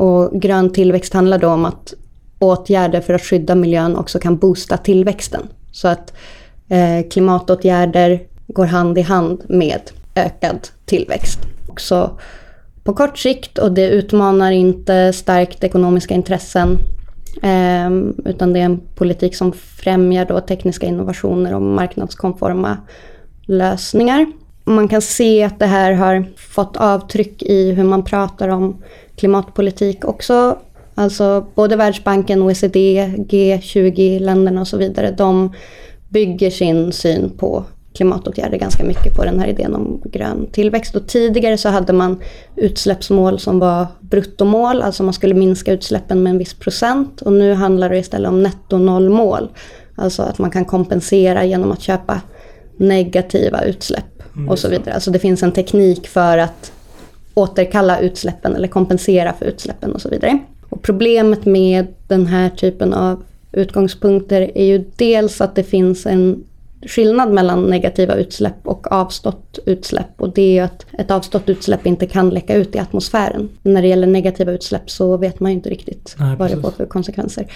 [0.00, 1.94] Och grön tillväxt handlar då om att
[2.38, 5.48] åtgärder för att skydda miljön också kan boosta tillväxten.
[5.72, 6.12] Så att
[6.68, 9.80] eh, klimatåtgärder går hand i hand med
[10.14, 11.40] ökad tillväxt.
[11.68, 12.18] Också
[12.84, 16.78] på kort sikt och det utmanar inte starkt ekonomiska intressen
[17.42, 17.90] eh,
[18.24, 22.76] utan det är en politik som främjar då tekniska innovationer och marknadskonforma
[23.42, 24.26] lösningar.
[24.64, 28.82] Man kan se att det här har fått avtryck i hur man pratar om
[29.20, 30.58] klimatpolitik också.
[30.94, 35.10] Alltså både Världsbanken, OECD, G20-länderna och så vidare.
[35.10, 35.52] De
[36.08, 37.64] bygger sin syn på
[37.94, 40.96] klimatåtgärder ganska mycket på den här idén om grön tillväxt.
[40.96, 42.20] Och tidigare så hade man
[42.56, 47.22] utsläppsmål som var bruttomål, alltså man skulle minska utsläppen med en viss procent.
[47.22, 49.48] Och nu handlar det istället om nettonollmål.
[49.94, 52.20] Alltså att man kan kompensera genom att köpa
[52.76, 54.94] negativa utsläpp och så vidare.
[54.94, 56.72] Alltså det finns en teknik för att
[57.34, 60.38] återkalla utsläppen eller kompensera för utsläppen och så vidare.
[60.68, 63.22] Och problemet med den här typen av
[63.52, 66.44] utgångspunkter är ju dels att det finns en
[66.86, 70.20] skillnad mellan negativa utsläpp och avstått utsläpp.
[70.20, 73.48] Och det är ju att ett avstått utsläpp inte kan läcka ut i atmosfären.
[73.62, 76.70] När det gäller negativa utsläpp så vet man ju inte riktigt Nej, vad det får
[76.70, 77.46] för konsekvenser.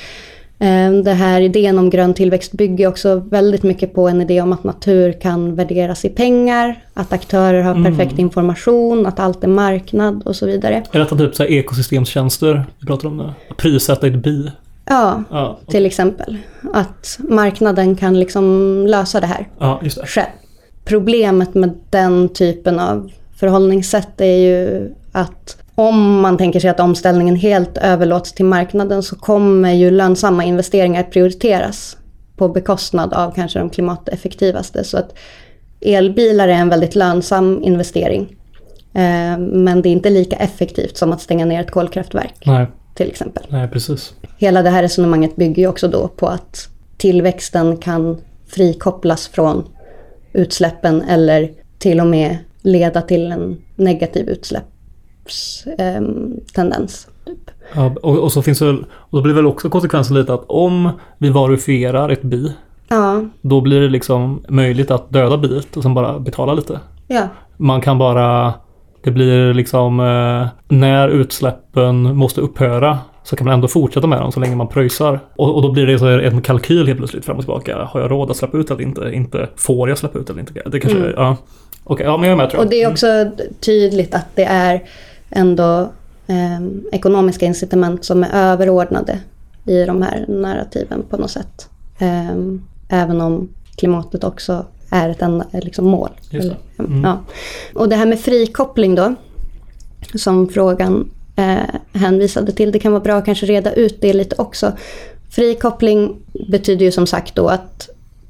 [0.58, 4.52] Eh, Det här idén om grön tillväxt bygger också väldigt mycket på en idé om
[4.52, 7.84] att natur kan värderas i pengar, att aktörer har Mm.
[7.96, 10.82] perfekt information, att allt är marknad och så vidare.
[10.92, 13.24] Är detta typ så här ekosystemstjänster vi pratar om nu?
[13.50, 14.50] Att prissätta ett bi?
[14.84, 16.36] Ja, Ja, till exempel.
[16.72, 18.44] Att marknaden kan liksom
[18.88, 20.06] lösa det här ja just det.
[20.06, 20.26] själv.
[20.84, 27.36] Problemet med den typen av förhållningssätt är ju att om man tänker sig att omställningen
[27.36, 31.96] helt överlåts till marknaden så kommer ju lönsamma investeringar prioriteras
[32.36, 34.84] på bekostnad av kanske de klimateffektivaste.
[34.84, 35.14] Så att
[35.80, 38.36] elbilar är en väldigt lönsam investering.
[38.94, 43.08] Eh, Men det är inte lika effektivt som att stänga ner ett kolkraftverk Nej, till
[43.08, 43.46] exempel.
[43.48, 44.14] nej precis.
[44.38, 49.68] Hela det här resonemanget bygger ju också då på att tillväxten kan frikopplas från
[50.32, 54.28] utsläppen eller till och med leda till en negativ
[55.26, 57.08] utsläppstendens.
[57.26, 57.50] Typ.
[57.74, 60.90] Ja, och, och så finns det och då blir väl också konsekvensen lite att om
[61.18, 62.52] vi varifierar ett bi,
[62.88, 66.80] Ja, då blir det liksom möjligt att döda biet och sen bara betala lite.
[67.06, 68.52] ja, Man kan bara,
[69.02, 74.32] det blir liksom, eh, när utsläppen måste upphöra så kan man ändå fortsätta med dem
[74.32, 75.20] så länge man pröjsar.
[75.36, 77.84] Och, och då blir det så en kalkyl helt plötsligt fram och tillbaka.
[77.84, 79.10] Har jag råd att släppa ut eller inte?
[79.12, 80.62] Inte får jag släppa ut eller inte?
[80.66, 81.12] Det kanske, Mm.
[81.16, 81.36] ja.
[81.84, 82.64] Okej, ja men jag är med tror jag.
[82.66, 83.06] och det är också
[83.60, 84.82] tydligt att det är
[85.34, 85.92] ändå
[86.26, 86.60] eh,
[86.92, 89.20] ekonomiska incitament som är överordnade
[89.66, 91.68] i de här narrativen på något sätt.
[91.98, 92.34] Eh,
[92.88, 96.10] även om klimatet också är ett enda, liksom mål.
[96.30, 97.04] Eller, Mm.
[97.04, 97.18] ja.
[97.74, 99.14] Och det här med frikoppling då,
[100.14, 102.72] som frågan eh, hänvisade till.
[102.72, 104.72] Det kan vara bra att kanske reda ut det lite också.
[105.30, 106.16] Frikoppling
[106.48, 107.88] betyder ju som sagt då att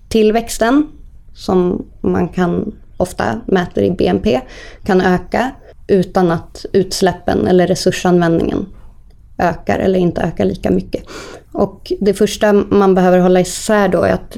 [0.09, 0.87] tillväxten,
[1.35, 4.41] som man kan ofta mäter i BNP,
[4.85, 5.51] kan öka
[5.87, 8.66] utan att utsläppen eller resursanvändningen
[9.39, 11.03] ökar eller inte ökar lika mycket.
[11.53, 14.37] Och det första man behöver hålla isär då är att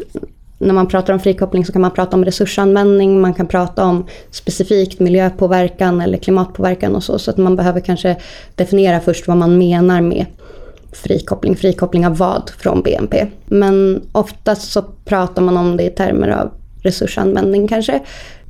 [0.58, 4.06] när man pratar om frikoppling så kan man prata om resursanvändning, man kan prata om
[4.30, 7.18] specifikt miljöpåverkan eller klimatpåverkan och så.
[7.18, 8.16] Så att man behöver kanske
[8.54, 10.26] definiera först vad man menar med
[10.92, 11.56] frikoppling.
[11.56, 13.26] Frikoppling av vad från BNP.
[13.46, 16.50] Men oftast så pratar man om det i termer av
[16.82, 18.00] resursanvändning kanske.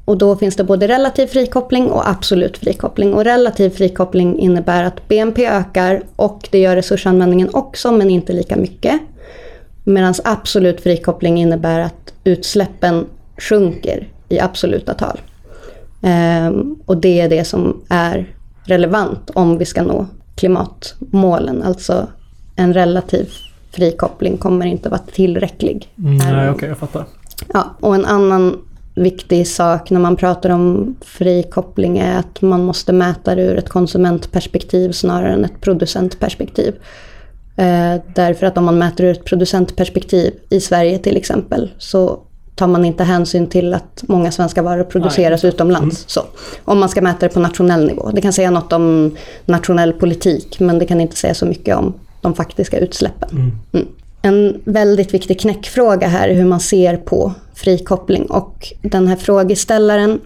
[0.06, 3.14] Och då finns det både relativ frikoppling och absolut frikoppling.
[3.14, 8.56] Och relativ frikoppling innebär att BNP ökar och det gör resursanvändningen också men inte lika
[8.56, 9.00] mycket.
[9.84, 13.06] Medan absolut frikoppling innebär att utsläppen
[13.38, 15.20] sjunker i absoluta tal.
[16.02, 18.34] Ehm, och det är det som är
[18.64, 21.62] relevant om vi ska nå klimatmålen.
[21.62, 22.06] Alltså
[22.56, 23.30] en relativ
[23.70, 25.88] frikoppling kommer inte vara tillräcklig.
[25.98, 27.04] Mm, nej, okej, jag fattar.
[27.52, 28.58] Ja, och en annan
[28.96, 33.68] viktig sak när man pratar om frikoppling är att man måste mäta det ur ett
[33.68, 36.74] konsumentperspektiv snarare än ett producentperspektiv.
[37.56, 42.18] Eh, därför att om man mäter ur ett producentperspektiv i Sverige till exempel så
[42.54, 46.04] tar man inte hänsyn till att många svenska varor produceras utomlands.
[46.08, 46.20] Så,
[46.64, 48.10] om man ska mäta det på nationell nivå.
[48.14, 51.94] Det kan säga något om nationell politik men det kan inte säga så mycket om
[52.20, 53.52] de faktiska utsläppen.
[53.72, 53.86] Mm.
[54.22, 60.20] En väldigt viktig knäckfråga här är hur man ser på frikoppling och den här frågeställaren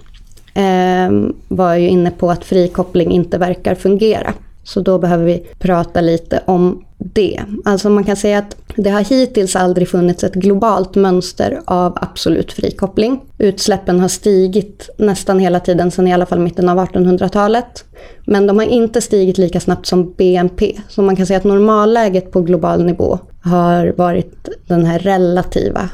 [0.54, 4.34] eh, var ju inne på att frikoppling inte verkar fungera.
[4.64, 7.40] Så då behöver vi prata lite om det.
[7.64, 12.52] Alltså man kan säga att det har hittills aldrig funnits ett globalt mönster av absolut
[12.52, 13.20] frikoppling.
[13.38, 17.84] Utsläppen har stigit nästan hela tiden sedan i alla fall mitten av 1800-talet.
[18.24, 20.76] Men de har inte stigit lika snabbt som BNP.
[20.88, 25.90] Så man kan säga att normalläget på global nivå har varit den här relativa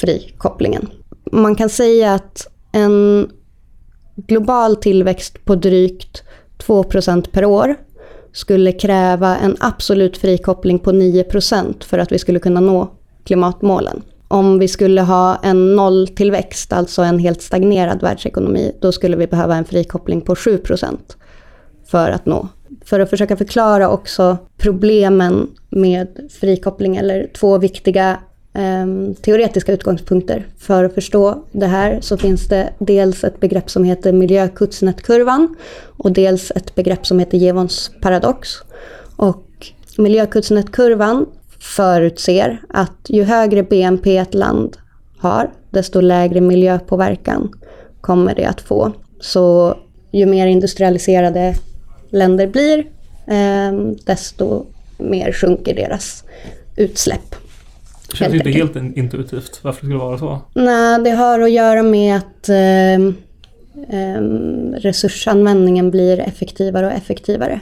[0.00, 0.88] frikopplingen.
[1.32, 3.28] Man kan säga att en
[4.16, 6.22] global tillväxt på drygt
[6.58, 7.74] 2% per år
[8.32, 12.90] skulle kräva en absolut frikoppling på 9% för att vi skulle kunna nå
[13.24, 14.02] klimatmålen.
[14.28, 19.56] Om vi skulle ha en nolltillväxt, alltså en helt stagnerad världsekonomi, då skulle vi behöva
[19.56, 20.96] en frikoppling på 7%
[21.86, 22.48] för att nå.
[22.84, 28.18] För att försöka förklara också problemen med frikoppling, eller två viktiga
[28.52, 30.46] Ehm, teoretiska utgångspunkter.
[30.58, 35.56] För att förstå det här så finns det dels ett begrepp som heter miljökutsnetkurvan.
[36.00, 38.48] och dels ett begrepp som heter Jevons paradox.
[39.16, 39.44] Och
[39.96, 41.26] miljökutsnetkurvan
[41.60, 44.76] förutser att ju högre BNP ett land
[45.18, 47.52] har, desto lägre miljöpåverkan
[48.00, 48.92] kommer det att få.
[49.20, 49.74] Så
[50.10, 51.54] ju mer industrialiserade
[52.10, 52.78] länder blir,
[53.26, 54.66] eh, desto
[54.98, 56.24] mer sjunker deras
[56.76, 57.34] utsläpp
[58.16, 58.74] känns Helt ju inte enkelt.
[58.76, 60.40] helt in- intuitivt varför det skulle vara så.
[60.54, 62.94] Nej, det har att göra med att eh,
[63.98, 64.20] eh,
[64.76, 67.60] resursanvändningen blir effektivare och effektivare.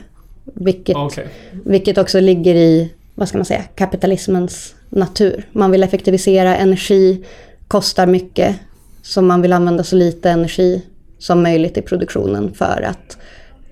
[0.54, 1.28] Vilket, Okej.
[1.64, 5.48] vilket också ligger i, vad ska man säga, kapitalismens natur.
[5.52, 7.24] Man vill effektivisera energi,
[7.68, 8.56] kostar mycket,
[9.02, 10.82] så man vill använda så lite energi
[11.18, 13.16] som möjligt i produktionen för att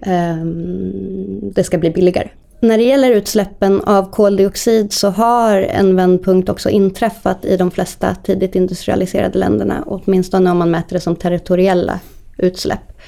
[0.07, 2.29] ehm, det ska bli billigare.
[2.65, 8.15] När det gäller utsläppen av koldioxid så har en vändpunkt också inträffat i de flesta
[8.15, 12.01] tidigt industrialiserade länderna, åtminstone om man mäter det som territoriella
[12.39, 13.01] utsläpp.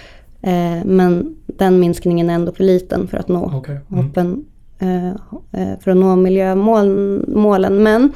[0.43, 3.81] Eh, men den minskningen är ändå för liten för att nå Okej.
[3.91, 4.07] Mm.
[4.07, 4.45] hoppen,
[4.79, 7.83] eh, eh, för att nå miljömålen.
[7.83, 8.13] Men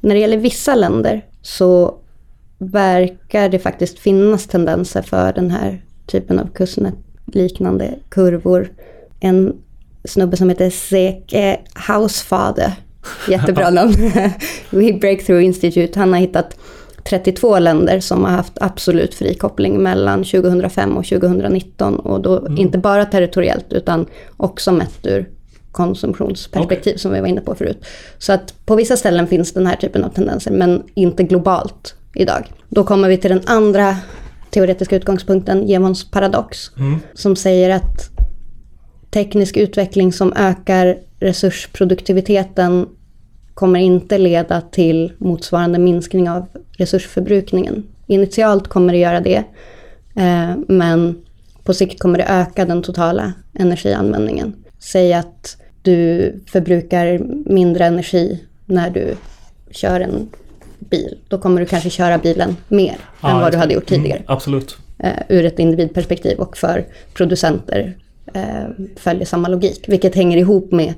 [0.00, 1.94] när det gäller vissa länder så
[2.58, 8.68] verkar det faktiskt finnas tendenser för den här typen av kustnät-liknande kurvor.
[9.20, 9.54] En
[10.04, 12.72] snubbe som heter Seke Housefather,
[13.28, 14.12] jättebra namn,
[14.70, 16.56] vid Breakthrough Institute, han har hittat
[17.04, 23.04] 32 länder som har haft absolut frikoppling mellan 2005 och 2019 och då inte bara
[23.04, 25.28] territoriellt utan också mätt ur
[25.72, 27.84] konsumtionsperspektiv som vi var inne på förut.
[28.18, 32.52] Så att på vissa ställen finns den här typen av tendenser men inte globalt idag.
[32.68, 33.96] Då kommer vi till den andra
[34.50, 36.70] teoretiska utgångspunkten, Jevons paradox,
[37.14, 38.11] som säger att
[39.12, 42.86] teknisk utveckling som ökar resursproduktiviteten
[43.54, 46.46] kommer inte leda till motsvarande minskning av
[46.78, 47.82] resursförbrukningen.
[48.06, 49.44] Initialt kommer det göra det,
[50.16, 51.22] eh, men
[51.64, 54.54] på sikt kommer det öka den totala energianvändningen.
[54.78, 57.18] Säg att du förbrukar
[57.52, 59.14] mindre energi när du
[59.70, 60.28] kör en
[60.78, 61.18] bil.
[61.28, 64.24] Då kommer du kanske köra bilen mer Ja, än vad du hade gjort tidigare Mm,
[64.32, 64.76] absolut.
[64.98, 66.84] eh, ur ett individperspektiv och för
[67.14, 67.96] producenter
[68.96, 69.84] följer samma logik.
[69.88, 70.94] Vilket hänger ihop med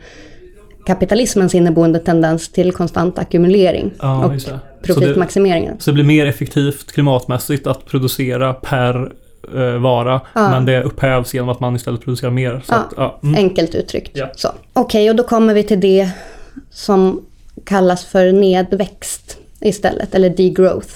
[0.86, 4.40] kapitalismens inneboende tendens till konstant ackumulering Ja, och det.
[4.40, 5.76] Så det, profitmaximeringen.
[5.78, 9.12] så det blir mer effektivt klimatmässigt att producera per
[9.54, 10.20] eh, vara.
[10.34, 10.50] Ja.
[10.50, 12.62] Men det upphävs genom att man istället producerar mer.
[12.68, 12.88] Ja.
[12.96, 13.34] att, mm.
[13.34, 14.18] Enkelt uttryckt.
[14.36, 14.48] Så.
[14.72, 16.10] Okej, och då kommer vi till det
[16.70, 17.20] som
[17.64, 20.88] kallas för nedväxt istället, eller degrowth.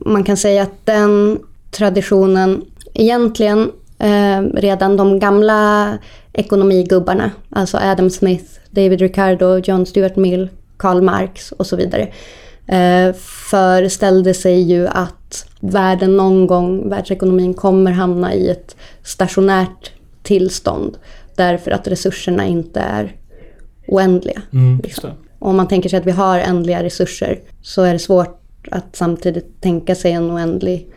[0.00, 1.38] Man kan säga att den
[1.70, 2.64] traditionen
[2.94, 5.92] egentligen eh, redan de gamla
[6.32, 12.08] ekonomigubbarna, alltså Adam Smith, David Ricardo, John Stuart Mill, Karl Marx och så vidare,
[12.68, 13.14] eh,
[13.50, 19.92] föreställde sig ju att världen någon gång, världsekonomin kommer hamna i ett stationärt
[20.22, 20.98] tillstånd
[21.36, 23.16] därför att resurserna inte är
[23.88, 24.42] oändliga.
[24.52, 25.12] Mm, det.
[25.38, 28.40] Om man tänker sig att vi har ändliga resurser så är det svårt
[28.70, 30.88] att samtidigt tänka sig en oändlig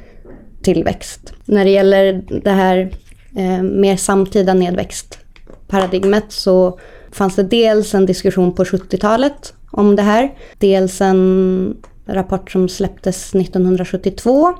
[0.61, 1.33] tillväxt.
[1.45, 2.91] När det gäller det här
[3.35, 6.79] eh, mer samtida nedväxtparadigmet så
[7.11, 10.33] fanns det dels en diskussion på 70-talet om det här.
[10.57, 14.53] Dels en rapport som släpptes 1972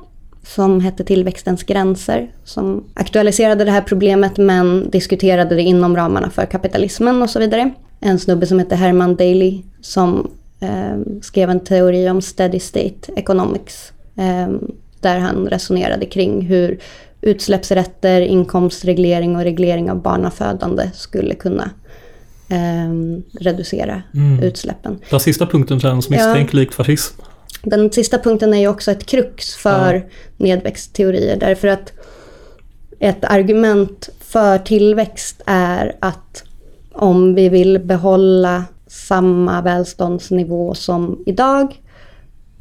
[0.44, 6.46] som hette Tillväxtens gränser som aktualiserade det här problemet men diskuterade det inom ramarna för
[6.46, 7.72] kapitalismen och så vidare.
[8.00, 13.94] En snubbe som hette Herman Daly som eh, skrev en teori om steady state economics
[14.18, 14.50] eh,
[15.02, 16.80] där han resonerade kring hur
[17.22, 21.70] utsläppsrätter, inkomstreglering och reglering av barnafödande skulle kunna
[22.50, 24.44] eh, reducera Mm.
[24.44, 25.00] utsläppen.
[25.10, 27.22] Den sista punkten känns misstänkt likt fascism.
[27.64, 30.06] Den sista punkten är ju också ett krux för
[30.38, 31.94] nedväxtteorier därför att
[33.00, 36.44] ett argument för tillväxt är att
[36.94, 41.82] om vi vill behålla samma välståndsnivå som idag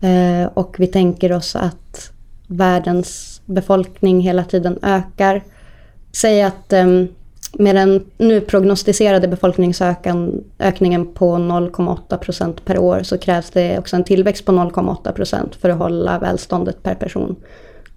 [0.00, 2.12] eh, och vi tänker oss att
[2.48, 5.42] världens befolkning hela tiden ökar.
[6.12, 6.86] Säg att eh,
[7.52, 14.04] med den nu prognostiserade befolkningsökningen på 0,8 procent per år så krävs det också en
[14.04, 17.36] tillväxt på 0,8 procent för att hålla välståndet per person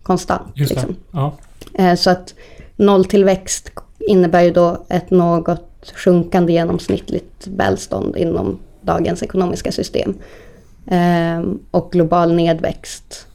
[0.03, 0.51] konstant.
[0.55, 0.95] Liksom.
[1.11, 1.33] Ja.
[1.73, 2.33] Eh, Så att
[2.75, 10.13] nolltillväxt innebär ju då ett något sjunkande genomsnittligt välstånd inom dagens ekonomiska system.
[10.87, 11.41] Eh,
[11.71, 13.27] Och global nedväxt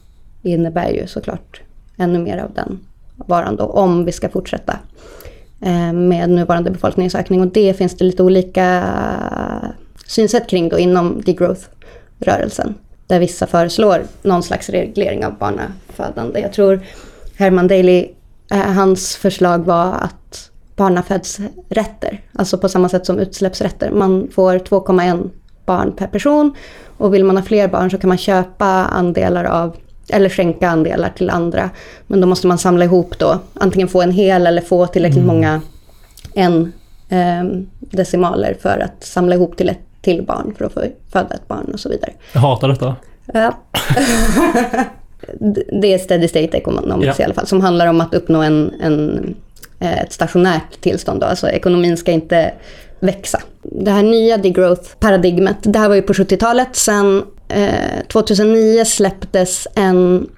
[0.43, 1.61] innebär ju såklart
[1.97, 2.79] ännu mer av den
[3.15, 4.79] varan då, om vi ska fortsätta
[5.61, 7.41] eh, med nuvarande befolkningsökning.
[7.41, 8.83] Och det finns det lite olika
[10.07, 12.73] synsätt kring då inom degrowth-rörelsen.
[13.07, 16.39] Där vissa föreslår någon slags reglering av barnafödande.
[16.39, 16.79] Jag tror
[17.35, 18.07] Herman Daly,
[18.51, 23.91] eh, hans förslag var att barnafödsrätter, alltså på samma sätt som utsläppsrätter.
[23.91, 25.29] Man får 2,1
[25.65, 26.55] barn per person
[26.97, 29.75] och vill man ha fler barn så kan man köpa andelar av
[30.09, 31.69] eller skänka andelar till andra.
[32.07, 35.61] Men då måste man samla ihop då, antingen få en hel eller få tillräckligt många
[36.33, 36.73] en
[37.09, 37.43] eh,
[37.79, 40.81] decimaler för att samla ihop till ett till barn för att få
[41.11, 42.11] föda ett barn och så vidare.
[42.33, 42.95] Jag hatar detta.
[43.33, 43.57] Ja.
[45.81, 47.23] det är steady state economics Ja.
[47.23, 49.35] i alla fall, som handlar om att uppnå en, en,
[49.79, 51.19] eh, ett stationärt tillstånd.
[51.21, 51.27] Då.
[51.27, 52.53] Alltså ekonomin ska inte
[52.99, 53.41] växa.
[53.61, 56.75] Det här nya degrowth-paradigmet, det här var ju på 70-talet.
[56.75, 60.29] Sen Eh, 2009 släpptes en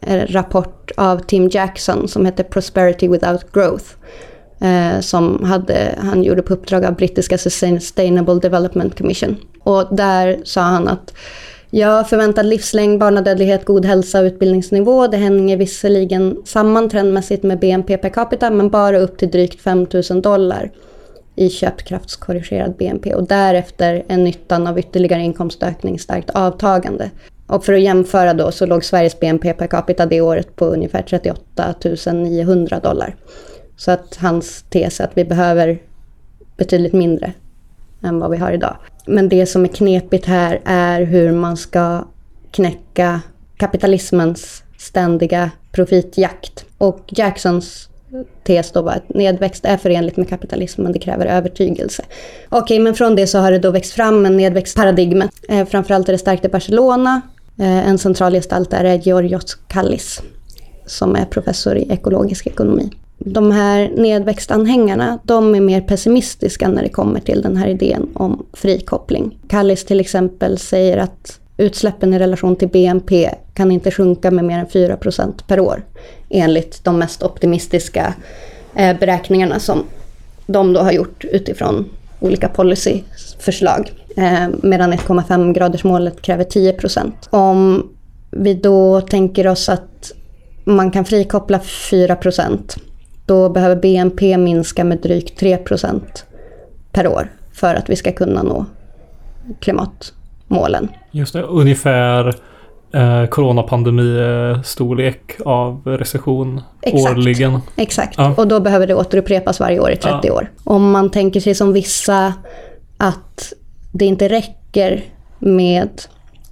[0.00, 3.84] eh, rapport av Tim Jackson som hette Prosperity Without Growth.
[4.60, 9.36] Eh, som hade, han gjorde på uppdrag av brittiska Sustainable Development Commission.
[9.62, 11.12] Och där sa han att
[11.70, 15.06] Ja, förväntad livslängd, barnadödlighet, god hälsa och utbildningsnivå.
[15.06, 19.86] Det hänger visserligen samman trendmässigt med BNP per capita, men bara upp till drygt 5
[20.10, 20.70] 000 dollar
[21.36, 23.14] i köpkraftskorrigerad BNP.
[23.14, 27.10] Och därefter är nyttan av ytterligare inkomstökning starkt avtagande.
[27.46, 31.02] Och för att jämföra då så låg Sveriges BNP per capita det året på ungefär
[31.02, 31.74] 38
[32.12, 33.16] 900 dollar.
[33.76, 35.78] Så att hans tes är att vi behöver
[36.56, 37.32] betydligt mindre
[38.02, 38.76] än vad vi har idag.
[39.06, 42.04] Men det som är knepigt här är hur man ska
[42.50, 43.20] knäcka
[43.56, 46.64] kapitalismens ständiga profitjakt.
[46.78, 47.88] Och Jacksons
[48.42, 52.02] tes då var att nedväxt är förenligt med kapitalism men det kräver övertygelse.
[52.48, 55.22] Okej, men från det så har det då växt fram en nedväxtparadigm.
[55.48, 57.20] Eh, framförallt är det starkt i Barcelona.
[57.58, 60.22] Eh, en central gestalt där är Georgios Kallis
[60.86, 62.90] som är professor i ekologisk ekonomi.
[63.18, 68.46] De här nedväxtanhängarna, de är mer pessimistiska när det kommer till den här idén om
[68.52, 69.38] frikoppling.
[69.48, 74.58] Kallis till exempel säger att utsläppen i relation till BNP kan inte sjunka med mer
[74.58, 75.82] än 4% per år.
[76.30, 78.14] Enligt de mest optimistiska
[78.74, 79.84] eh, beräkningarna som
[80.46, 81.88] de då har gjort utifrån
[82.20, 83.92] olika policyförslag.
[84.16, 87.88] Eh, medan 1,5 gradersmålet kräver 10% Om
[88.30, 90.12] vi då tänker oss att
[90.64, 92.78] man kan frikoppla 4%
[93.26, 96.02] då behöver BNP minska med drygt 3%
[96.92, 98.66] per år för att vi ska kunna nå
[100.48, 100.88] klimatmålen.
[101.10, 102.26] Just det, ungefär
[102.94, 107.16] eh, coronapandemi-storlek av recession Exakt.
[107.18, 107.58] årligen.
[107.76, 108.34] Exakt, Ja.
[108.36, 110.32] och då behöver det återupprepas varje år i 30 Ja.
[110.34, 110.50] år.
[110.64, 112.32] Om man tänker sig som vissa
[112.98, 113.52] att
[113.92, 115.04] det inte räcker
[115.38, 115.88] med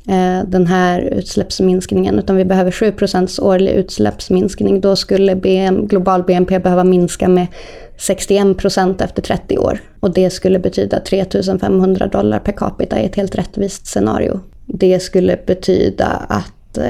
[0.09, 4.81] eh, den här utsläppsminskningen utan vi behöver 7% årlig utsläppsminskning.
[4.81, 7.47] Då skulle BM, global BNP behöva minska med
[7.99, 9.79] 61% efter 30 år.
[10.01, 11.25] Och det skulle betyda 3
[11.61, 14.41] 500 dollar per capita i ett helt rättvist scenario.
[14.67, 16.85] Det skulle betyda att eh,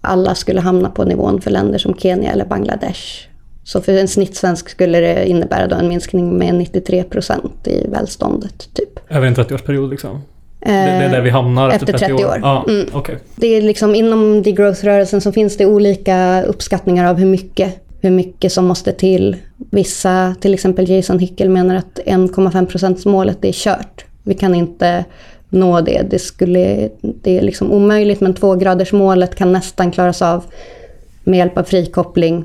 [0.00, 3.28] alla skulle hamna på nivån för länder som Kenya eller Bangladesh.
[3.64, 8.68] Så för en snittsvensk skulle det innebära då en minskning med 93% i välståndet.
[8.74, 8.88] Typ.
[9.08, 10.22] Över en 30-årsperiod liksom.
[10.64, 12.38] Det, är där vi hamnar efter, efter 30 år.
[12.42, 12.86] Ja, Mm.
[12.92, 13.18] okej.
[13.36, 18.52] Det är liksom, inom degrowth-rörelsen så finns det olika uppskattningar av hur mycket, hur mycket
[18.52, 19.36] som måste till.
[19.56, 24.04] Vissa, till exempel Jason Hickel, menar att 1,5 målet är kört.
[24.22, 25.04] Vi kan inte
[25.50, 26.02] nå det.
[26.10, 30.44] Det, skulle, det är liksom omöjligt, men tvågradersmålet kan nästan klaras av
[31.24, 32.44] med hjälp av frikoppling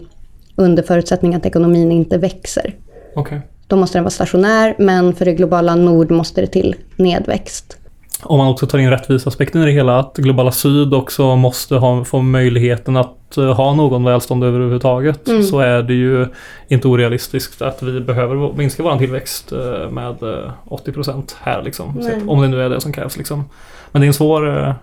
[0.55, 2.75] under förutsättning att ekonomin inte växer.
[3.15, 3.41] Okej.
[3.67, 7.77] Då måste den vara stationär, men för det globala nord måste det till nedväxt.
[8.23, 12.03] Om man också tar in rättviseaspekten i det hela, att globala syd också måste ha,
[12.03, 15.43] få möjligheten att eh, ha någon välstånd överhuvudtaget, Mm.
[15.43, 16.27] så är det ju
[16.67, 21.99] inte orealistiskt att vi behöver minska vår tillväxt eh, med eh, 80% här liksom.
[21.99, 23.43] Att, om det nu är det som krävs liksom.
[23.91, 24.57] Men det är en svår...
[24.67, 24.73] eh,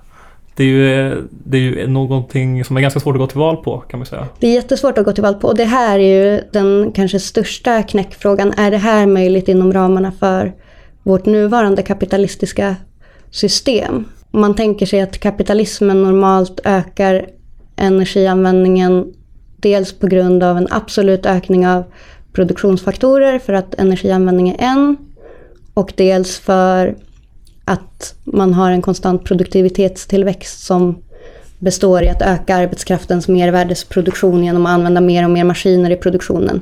[0.57, 3.57] Det är, ju, det är ju någonting som är ganska svårt att gå till val
[3.57, 4.27] på kan man säga.
[4.41, 7.21] Det är jättesvårt att gå till val på och det här är ju den kanske
[7.21, 8.53] största knäckfrågan.
[8.57, 10.53] Är det här möjligt inom ramarna för
[11.03, 12.77] vårt nuvarande kapitalistiska
[13.35, 14.05] system?
[14.31, 17.27] Om man tänker sig att kapitalismen normalt ökar
[17.77, 19.13] energianvändningen
[19.57, 21.85] dels på grund av en absolut ökning av
[22.33, 24.97] produktionsfaktorer för att energianvändning är en
[25.75, 26.97] och dels för
[27.65, 31.03] att man har en konstant produktivitetstillväxt som
[31.59, 36.61] består i att öka arbetskraftens mervärdesproduktion genom att använda mer och mer maskiner i produktionen,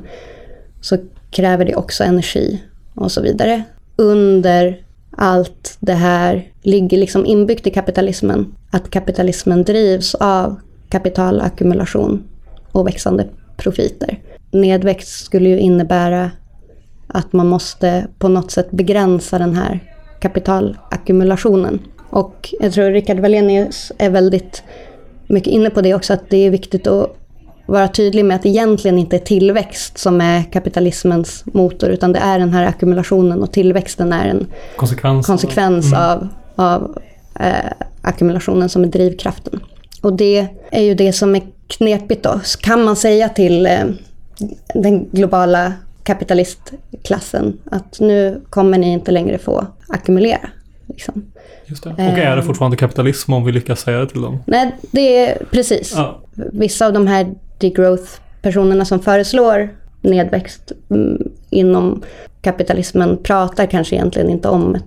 [0.81, 0.97] så
[1.31, 2.63] kräver det också energi
[2.95, 3.63] och så vidare.
[3.95, 4.77] Under
[5.17, 10.55] allt det här ligger liksom inbyggt i kapitalismen att kapitalismen drivs av
[10.89, 12.23] kapitalackumulation
[12.71, 14.19] och växande profiter.
[14.51, 16.31] Nedväxt skulle ju innebära
[17.07, 19.79] att man måste på något sätt begränsa den här
[20.19, 21.79] kapitalackumulationen.
[22.09, 24.63] Och jag tror Rickard Wallenius är väldigt
[25.27, 27.17] mycket inne på det också, att det är viktigt att
[27.65, 32.19] vara tydlig med att det egentligen inte är tillväxt som är kapitalismens motor, utan det
[32.19, 35.25] är den här ackumulationen och tillväxten är en Konsekvens.
[35.27, 35.99] konsekvens Mm.
[35.99, 36.97] av, av
[37.39, 39.59] eh, ackumulationen som är drivkraften.
[40.01, 42.39] Och det är ju det som är knepigt då.
[42.43, 43.79] Så Kan man säga till eh,
[44.73, 50.49] den globala kapitalistklassen att nu kommer ni inte längre få ackumulera.
[50.87, 51.25] Liksom.
[51.65, 51.89] Just det.
[51.89, 52.45] Och är det Ehm.
[52.45, 54.39] fortfarande kapitalism om vi lyckas säga det till dem?
[54.45, 55.93] Nej, det är precis.
[55.95, 56.19] Ja.
[56.51, 57.33] Vissa av de här
[57.63, 59.69] degrowth-personerna som föreslår
[60.01, 62.01] nedväxt mm, inom
[62.41, 64.83] kapitalismen pratar kanske egentligen inte om ett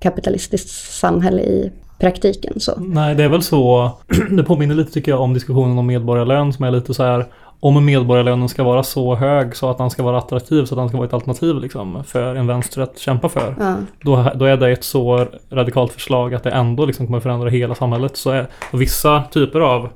[0.00, 2.60] kapitalistiskt samhälle i praktiken.
[2.60, 2.80] Så.
[2.80, 3.90] Nej, det är väl så.
[4.30, 7.26] Det påminner lite tycker jag om diskussionen om medborgarlön som är lite så här.
[7.62, 10.88] Om medborgarlönen ska vara så hög så att den ska vara attraktiv så att den
[10.88, 13.54] ska vara ett alternativ liksom, för en vänster att kämpa för.
[13.58, 13.74] Ja.
[14.02, 17.74] Då, då är det ett så radikalt förslag att det ändå liksom kommer förändra hela
[17.74, 18.16] samhället.
[18.16, 19.88] Så är, vissa typer av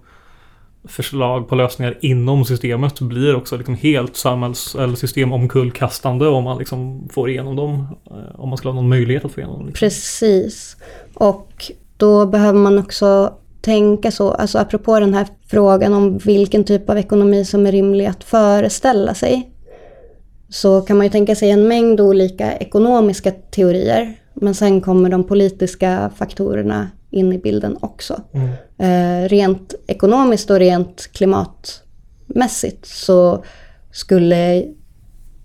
[0.88, 7.08] förslag på lösningar inom systemet blir också liksom helt samhälls eller systemomkullkastande om man liksom
[7.12, 7.86] får igenom dem.
[8.10, 9.66] eh, Om man skulle ha någon möjlighet att få igenom dem.
[9.66, 9.86] Liksom.
[9.86, 10.76] Precis.
[11.14, 16.90] Och då behöver man också tänka så, alltså apropå den här frågan om vilken typ
[16.90, 19.50] av ekonomi som är rimlig att föreställa sig.
[20.48, 24.14] Så kan man ju tänka sig en mängd olika ekonomiska teorier.
[24.34, 28.20] Men sen kommer de politiska faktorerna in i bilden också.
[28.32, 28.48] Mm.
[28.78, 33.44] Eh, rent ekonomiskt och rent klimatmässigt så
[33.92, 34.64] skulle,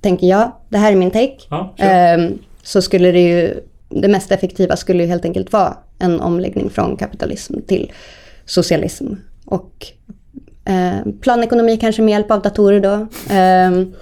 [0.02, 1.74] tänker jag, det här är min take, Ja.
[1.78, 6.70] Ehm, så skulle det ju, det mest effektiva skulle ju helt enkelt vara en omläggning
[6.70, 7.92] från kapitalism till
[8.46, 9.06] socialism.
[9.46, 9.86] Och
[10.66, 13.08] eh, planekonomi kanske med hjälp av datorer då.
[13.30, 13.94] Ehm,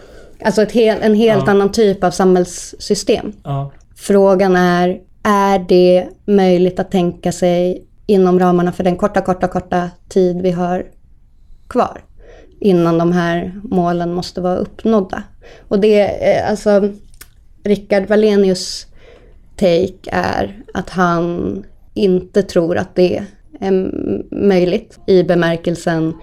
[0.43, 1.51] alltså hel, en helt Ja.
[1.51, 3.33] annan typ av samhällssystem.
[3.43, 3.71] ja.
[3.95, 9.89] Frågan är, är det möjligt att tänka sig inom ramarna för den korta, korta, korta
[10.09, 10.85] tid vi har
[11.67, 12.03] kvar?
[12.59, 15.23] Innan de här målen måste vara uppnådda.
[15.67, 16.89] Och det, eh, alltså,
[17.63, 18.87] Rickard Wallenius
[19.55, 23.23] take är att han inte tror att det
[23.59, 23.91] är
[24.31, 26.13] möjligt i bemärkelsen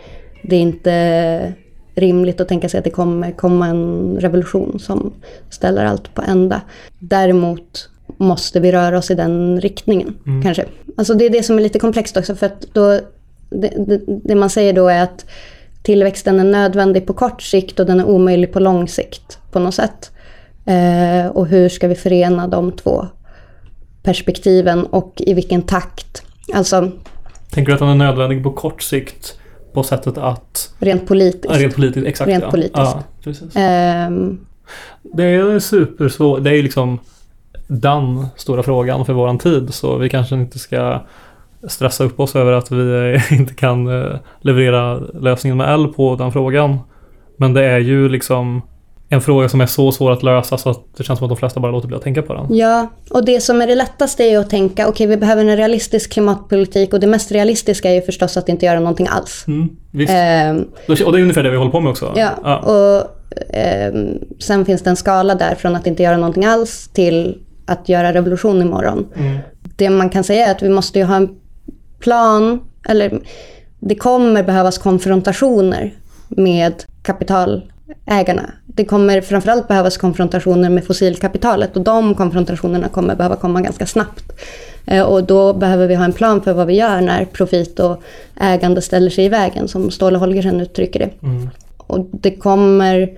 [0.49, 1.53] det är inte
[1.95, 5.12] rimligt att tänka sig att det kommer komma en revolution som
[5.51, 6.62] ställer allt på ända.
[6.99, 10.65] Däremot måste vi röra oss i den riktningen, kanske.
[10.97, 13.01] Alltså det är det som är lite komplext också, för att då,
[13.51, 15.27] det, det, det man säger då är att
[15.83, 19.75] tillväxten är nödvändig på kort sikt och den är omöjlig på lång sikt på något
[19.75, 20.11] sätt.
[20.67, 23.07] Eh, och hur ska vi förena de två
[24.03, 26.23] perspektiven och i vilken takt?
[26.55, 26.91] Alltså
[27.51, 29.39] Tänker du att den är nödvändig på kort sikt
[29.73, 30.75] på sättet att...
[30.79, 31.55] rent politiskt.
[31.55, 32.29] Ja, rent politiskt, exakt.
[32.29, 32.51] Rent ja.
[32.51, 32.77] politiskt.
[32.77, 33.57] Ja, precis.
[33.57, 34.39] Ehm,
[35.03, 36.45] Det är supersvårt.
[36.45, 36.99] Det är liksom
[37.67, 39.75] den stora frågan för våran tid.
[39.75, 41.01] Så vi kanske inte ska
[41.69, 46.33] stressa upp oss över att vi inte kan eh, leverera lösningen med L på den
[46.33, 46.79] frågan.
[47.37, 48.62] Men det är ju liksom
[49.09, 51.37] en fråga som är så svår att lösa så att det känns som att de
[51.37, 52.57] flesta bara låter bli att tänka på den.
[52.57, 56.12] Ja, och det som är det lättaste är att tänka, okej vi behöver en realistisk
[56.12, 59.45] klimatpolitik och det mest realistiska är ju förstås att inte göra någonting alls.
[59.49, 59.77] Mm.
[60.09, 62.12] Ehm, Och det är ungefär det vi håller på med också.
[62.17, 63.11] ja, och
[63.51, 67.89] ehm, sen finns det en skala där från att inte göra någonting alls till att
[67.89, 69.07] göra revolution imorgon.
[69.17, 69.39] Mm.
[69.77, 71.29] Det man kan säga är att vi måste ju ha en
[71.99, 73.21] plan, eller
[73.79, 75.95] det kommer behövas konfrontationer
[76.29, 78.51] med kapitalägarna.
[78.67, 84.25] Det kommer framförallt behövas konfrontationer med fossilkapitalet och de konfrontationerna kommer behöva komma ganska snabbt.
[84.87, 88.03] Eh, Och då behöver vi ha en plan för vad vi gör när profit och
[88.41, 91.11] ägande ställer sig i vägen, som Ståle Holgersen uttrycker det.
[91.27, 91.51] Mm.
[91.87, 93.09] Och det kommer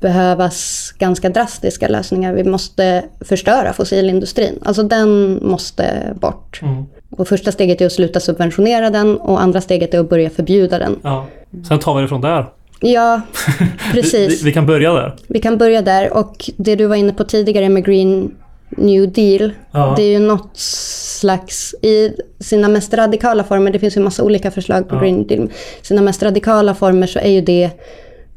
[0.00, 2.32] behövas ganska drastiska lösningar.
[2.32, 4.58] Vi måste förstöra fossilindustrin.
[4.64, 6.60] Alltså den måste bort.
[6.62, 6.84] Mm.
[7.10, 10.78] Och första steget är att sluta subventionera den och andra steget är att börja förbjuda
[10.78, 10.98] den.
[11.02, 11.26] Ja.
[11.68, 12.46] Sen tar vi det från där.
[12.80, 13.20] Ja,
[13.92, 14.42] precis.
[14.42, 15.14] vi, vi kan börja där.
[15.26, 18.34] Vi kan börja där och det du var inne på tidigare med Green
[18.68, 19.52] New Deal.
[19.72, 19.94] Ja.
[19.96, 24.50] Det är ju något slags, i sina mest radikala former, det finns ju massa olika
[24.50, 25.00] förslag på Ja.
[25.00, 25.50] Green Deal.
[25.82, 27.70] Sina mest radikala former så är ju det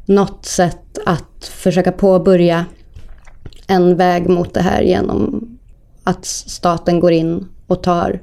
[0.08, 2.64] något sätt att försöka påbörja
[3.66, 5.48] en väg mot det här genom
[6.04, 8.20] att staten går in och tar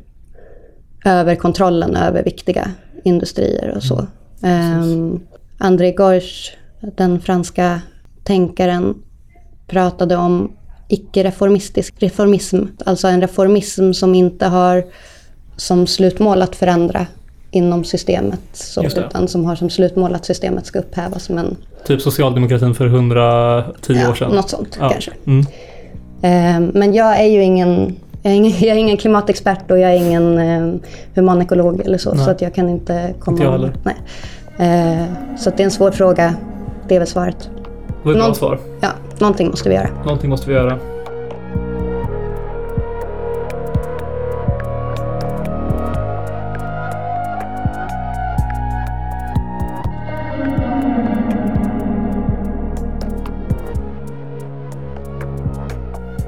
[1.05, 2.71] över kontrollen över viktiga
[3.03, 4.07] industrier och så.
[4.41, 5.19] Um,
[5.57, 6.53] André Gorge,
[6.97, 7.81] den franska
[8.23, 8.95] tänkaren,
[9.67, 10.51] pratade om
[10.87, 12.63] icke-reformistisk reformism.
[12.85, 14.85] Alltså en reformism som inte har
[15.55, 17.07] som slutmål att förändra
[17.55, 18.39] inom systemet.
[18.53, 21.29] Så, utan som har som slutmål att systemet ska upphävas.
[21.29, 24.31] Men Typ socialdemokratin för 110 ja, år sedan.
[24.35, 24.89] något sånt Ja.
[24.89, 25.11] kanske.
[25.25, 25.45] Mm.
[26.21, 29.91] Eh, men jag är ju ingen, jag är ingen, jag är ingen klimatexpert och jag
[29.93, 30.79] är ingen eh,
[31.15, 32.13] humanekolog eller så.
[32.13, 32.25] Nej.
[32.25, 33.35] Så att jag kan inte komma...
[33.35, 33.73] Inte jag heller.
[33.83, 34.99] Nej.
[34.99, 35.05] Eh,
[35.37, 36.33] så att det är en svår fråga.
[36.87, 37.49] Det är väl svaret.
[37.87, 38.59] Det var ett bra Någon- svar.
[38.81, 38.87] Ja,
[39.19, 39.89] någonting måste vi göra.
[40.05, 40.77] Någonting måste vi göra.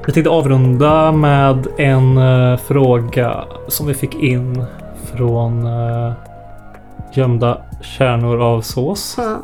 [0.08, 4.64] Vi tänkte avrunda med en uh, fråga som vi fick in
[5.16, 6.12] från uh,
[7.12, 9.14] gömda kärnor av sås.
[9.18, 9.42] Ja.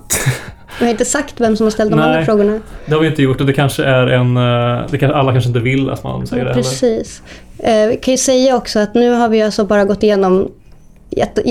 [0.78, 2.06] Jag har inte sagt vem som har ställt de Nej.
[2.06, 2.60] andra frågorna.
[2.86, 4.36] Det har vi inte gjort och det kanske är en...
[4.36, 7.22] Uh, det kanske, alla kanske inte vill att man säger Ja, det precis.
[7.58, 10.48] Eh, vi kan ju säga också att nu har vi alltså bara gått igenom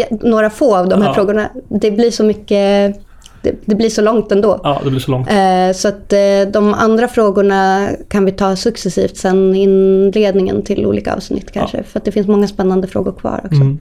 [0.10, 1.14] några få av de här Ja.
[1.14, 1.50] frågorna.
[1.70, 2.96] Det blir så mycket...
[3.44, 4.60] Det, det blir så långt ändå.
[4.64, 5.30] Ja, det blir så långt.
[5.30, 11.14] Eh, Så att eh, de andra frågorna kan vi ta successivt sen inledningen till olika
[11.16, 11.84] avsnitt kanske.
[11.84, 13.62] För att det finns många spännande frågor kvar också.
[13.62, 13.80] Mm.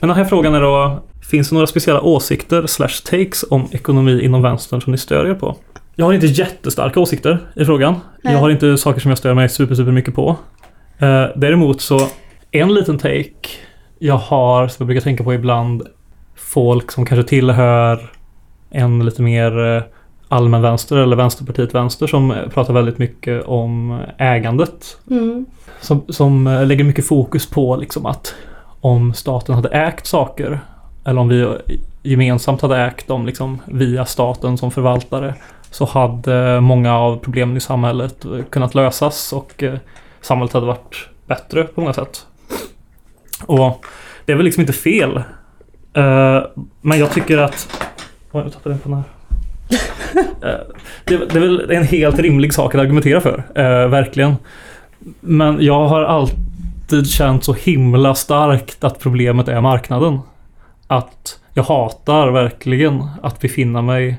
[0.00, 4.24] Men den här frågan är då, finns det några speciella åsikter slash takes om ekonomi
[4.24, 5.56] inom vänstern som ni stör er på?
[5.94, 7.94] Jag har inte jättestarka åsikter i frågan.
[8.22, 8.32] Nej.
[8.32, 10.36] Jag har inte saker som jag stör mig super, super mycket på.
[10.98, 12.00] Eh, däremot så,
[12.50, 13.48] en liten take
[13.98, 15.82] jag har, som jag brukar tänka på ibland,
[16.58, 18.10] folk som kanske tillhör
[18.70, 19.82] en lite mer eh,
[20.28, 25.46] allmän vänster eller Vänsterpartiet vänster som pratar väldigt mycket om ägandet Mm.
[25.80, 28.34] som, som eh, lägger mycket fokus på liksom att
[28.80, 30.60] om staten hade ägt saker
[31.04, 31.48] eller om vi
[32.02, 35.34] gemensamt hade ägt dem liksom via staten som förvaltare
[35.70, 39.64] så hade många av problemen i samhället eh, kunnat lösas och
[40.20, 42.26] samhället hade varit bättre på många sätt.
[43.46, 43.84] Och
[44.24, 45.22] det är väl liksom inte fel.
[45.98, 46.42] Eh,
[46.80, 47.68] Men jag tycker att...
[48.32, 49.04] Oj, jag tappade den på den här.
[50.42, 50.60] Eh,
[51.04, 53.44] det, det är väl en helt rimlig sak att argumentera för.
[53.54, 54.34] eh, verkligen.
[55.20, 60.18] Men jag har alltid känt så himla starkt att problemet är marknaden.
[60.86, 64.18] Att jag hatar verkligen att befinna mig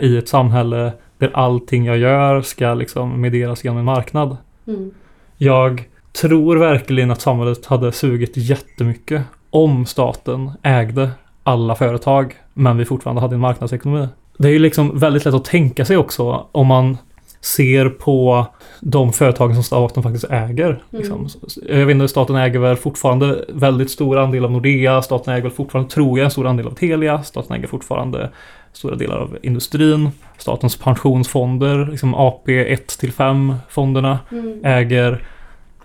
[0.00, 4.36] i ett samhälle där allting jag gör ska liksom medderas genom en marknad.
[4.66, 4.90] Mm.
[5.36, 5.84] Jag
[6.20, 11.10] tror verkligen att samhället hade sugit jättemycket om staten ägde
[11.42, 14.08] alla företag men vi fortfarande hade en marknadsekonomi.
[14.38, 16.96] Det är ju liksom väldigt lätt att tänka sig också om man
[17.40, 18.46] ser på
[18.80, 20.82] de företagen som staten faktiskt äger.
[20.90, 21.28] Liksom.
[21.68, 25.52] Jag vet inte, staten äger väl fortfarande väldigt stor andel av Nordea, staten äger väl
[25.52, 28.30] fortfarande, tror jag, en stor andel av Telia, staten äger fortfarande
[28.72, 34.64] stora delar av industrin, statens pensionsfonder, liksom AP 1-5 fonderna Mm.
[34.64, 35.22] äger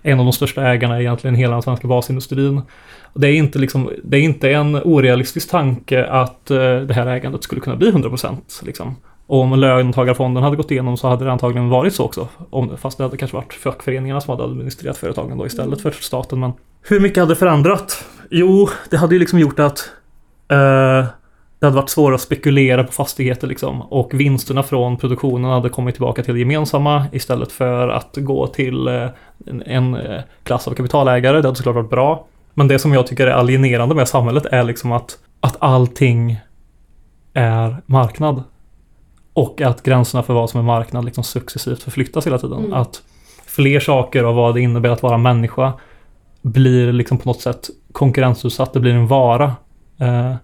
[0.06, 2.62] en av de största ägarna i egentligen hela den svenska basindustrin.
[3.14, 7.44] Det är inte, liksom, det är inte en orealistisk tanke att eh, det här ägandet
[7.44, 8.96] skulle kunna bli 100% liksom.
[9.26, 12.28] Och om löntagarfonden hade gått igenom så hade det antagligen varit så också.
[12.50, 16.40] Om, fast det hade kanske varit fackföreningarna som hade administrerat företagen då istället för staten.
[16.40, 16.52] Men
[16.82, 18.04] hur mycket hade det förändrat?
[18.30, 19.90] Jo, det hade ju liksom gjort att
[20.48, 21.06] eh,
[21.64, 23.82] det hade varit svårare att spekulera på fastigheter liksom.
[23.82, 28.88] Och vinsterna från produktionen hade kommit tillbaka till det gemensamma istället för att gå till
[28.88, 29.08] eh,
[29.46, 31.40] en, en eh, klass av kapitalägare.
[31.40, 32.26] Det hade såklart varit bra.
[32.54, 36.40] Men det som jag tycker är alienerande med samhället är liksom att, att allting
[37.34, 38.42] är marknad.
[39.32, 42.58] Och att gränserna för vad som är marknad liksom successivt förflyttas hela tiden.
[42.58, 42.72] Mm.
[42.72, 43.02] Att
[43.46, 45.72] fler saker av vad det innebär att vara människa
[46.42, 48.72] blir liksom på något sätt konkurrensutsatt.
[48.72, 49.52] Det blir en vara.
[49.98, 50.34] Eh,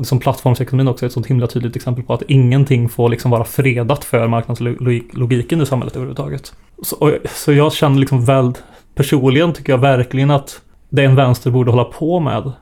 [0.00, 3.44] som plattformsekonomin också är ett sånt himla tydligt exempel på att ingenting får liksom vara
[3.44, 6.52] fredat för marknadslogiken i samhället överhuvudtaget.
[6.82, 8.52] Så, så jag känner liksom väl,
[8.94, 12.52] personligen tycker jag verkligen att det en vänster borde hålla på med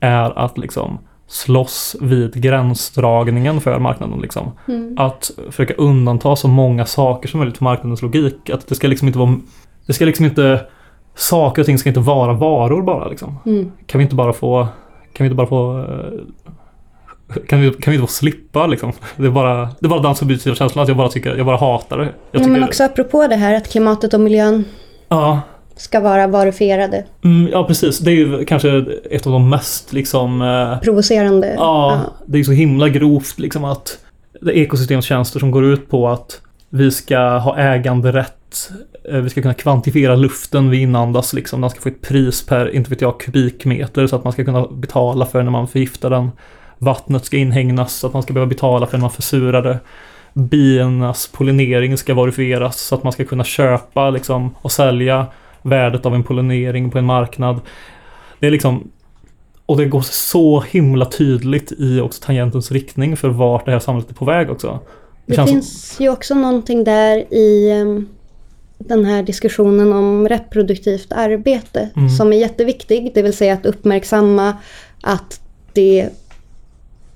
[0.00, 0.98] är att liksom
[1.28, 4.52] slåss vid gränsdragningen för marknaden liksom.
[4.68, 4.94] Mm.
[4.98, 8.50] Att försöka undanta så många saker som möjligt för marknadens logik.
[8.50, 9.36] Att det ska liksom inte vara,
[9.86, 10.60] det ska liksom inte,
[11.14, 13.38] saker och ting ska inte vara varor bara liksom.
[13.46, 13.72] Mm.
[13.86, 14.68] Kan vi inte bara få,
[15.18, 18.92] kan vi inte bara få eh, kan vi, kan vi inte få slippa liksom?
[19.16, 21.56] Det är bara, det är bara den subjektiva känslan att jag bara tycker, jag bara
[21.56, 22.08] hatar det.
[22.30, 24.64] Jag Ja, men också apropå det här att klimatet och miljön
[25.08, 25.40] ja,
[25.76, 27.98] ska vara varifierade, mm, ja, precis.
[27.98, 31.54] Det är ju kanske ett av de mest liksom eh, provocerande.
[31.56, 33.98] Ja, det är så himla grovt liksom att
[34.40, 36.40] det är ekosystemstjänster som går ut på att
[36.70, 38.70] vi ska ha äganderätt.
[39.10, 41.60] Eh, Vi ska kunna kvantifiera luften vi inandas liksom.
[41.60, 44.66] Den ska få ett pris per, inte vet jag, kubikmeter så att man ska kunna
[44.66, 46.30] betala för när man förgiftar den.
[46.78, 49.78] Vattnet ska inhägnas så att man ska behöva betala för när man försurar det.
[50.32, 55.26] Biernas pollinering ska verifieras så att man ska kunna köpa liksom, och sälja
[55.62, 57.60] värdet av en pollinering på en marknad.
[58.40, 58.90] Det är liksom
[59.66, 64.10] och det går så himla tydligt i också tangentens riktning för vart det här samhället
[64.10, 64.78] är på väg också.
[65.26, 68.08] Det som- finns ju också någonting där i em,
[68.78, 72.10] den här diskussionen om reproduktivt arbete Mm.
[72.10, 73.10] som är jätteviktig.
[73.14, 74.56] Det vill säga att uppmärksamma
[75.02, 75.40] att
[75.72, 76.08] det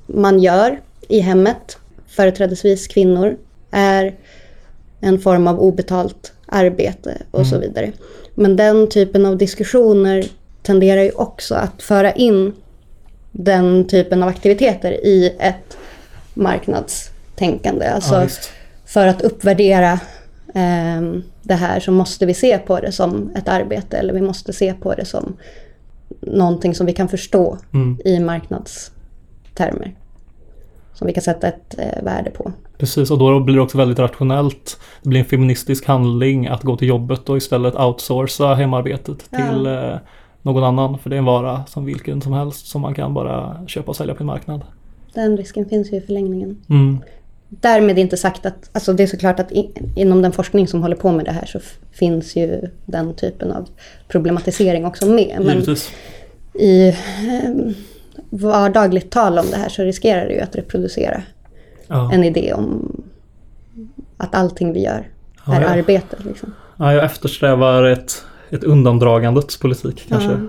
[0.06, 3.36] man gör i hemmet, företrädesvis kvinnor,
[3.70, 4.14] är
[5.00, 7.92] en form av obetalt arbete och så vidare.
[8.34, 10.24] Men den typen av diskussioner
[10.62, 12.52] tenderar ju också att föra in
[13.32, 15.76] den typen av aktiviteter i ett
[16.34, 17.86] marknadstänkande.
[17.86, 18.28] Alltså Ja,
[18.86, 19.92] för att uppvärdera
[20.54, 21.02] eh,
[21.42, 24.74] det här så måste vi se på det som ett arbete eller vi måste se
[24.74, 25.36] på det som
[26.20, 27.98] någonting som vi kan förstå Mm.
[28.04, 29.94] i marknadstermer.
[30.94, 32.52] Som vi kan sätta ett eh, värde på.
[32.78, 34.78] Precis, och då blir det också väldigt rationellt.
[35.02, 39.38] Det blir en feministisk handling att gå till jobbet och istället outsourca hemarbetet Ja.
[39.38, 39.94] till eh,
[40.42, 40.98] någon annan.
[40.98, 43.96] För det är en vara som vilken som helst som man kan bara köpa och
[43.96, 44.60] sälja på en marknad.
[45.14, 46.56] Den risken finns ju i förlängningen.
[46.70, 46.98] Mm.
[47.60, 50.96] Därmed inte sagt att, alltså det är såklart att i, inom den forskning som håller
[50.96, 51.60] på med det här så
[51.92, 53.68] finns ju den typen av
[54.08, 55.36] problematisering också med.
[55.38, 55.90] Men Givetvis.
[56.54, 56.94] i eh,
[58.30, 61.22] vardagligt tal om det här så riskerar det ju att reproducera
[61.86, 62.12] Ja.
[62.12, 62.96] en idé om
[64.16, 65.08] att allting vi gör
[65.46, 65.68] Ja, är ja.
[65.68, 66.16] arbete.
[66.26, 66.54] Liksom.
[66.76, 70.40] Ja, jag eftersträvar ett, ett undandragandets politik kanske.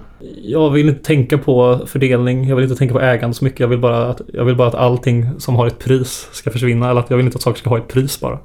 [0.44, 3.60] Jag vill inte tänka på fördelning, jag vill inte tänka på ägande så mycket.
[3.60, 6.90] Jag vill, bara att, jag vill bara att allting som har ett pris ska försvinna.
[6.90, 8.40] Eller att jag vill inte att saker ska ha ett pris bara.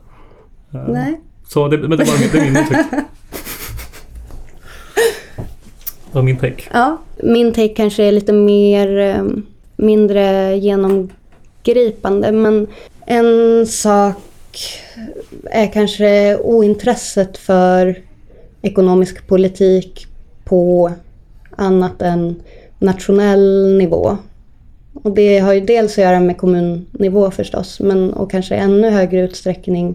[0.74, 1.20] Eh, Nej.
[1.48, 2.88] Så det, men det, min- det är min åsikt.
[6.12, 6.62] Det var min take.
[6.72, 9.24] Ja, min take kanske är lite mer, eh,
[9.76, 12.32] mindre genomgripande.
[12.32, 12.66] Men
[13.06, 14.16] en sak
[15.50, 17.96] är kanske ointresset för
[18.62, 20.06] ekonomisk politik
[20.44, 20.90] på
[21.56, 22.42] annat än
[22.78, 24.16] nationell nivå.
[24.92, 28.90] Och det har ju dels att göra med kommunnivå förstås, men och kanske i ännu
[28.90, 29.94] högre utsträckning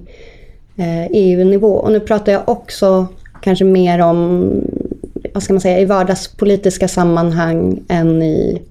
[0.78, 1.74] eh, EU-nivå.
[1.74, 3.07] Och nu pratar jag också
[3.41, 4.51] kanske mer om,
[5.34, 8.61] vad ska man säga, i vardagspolitiska sammanhang än i...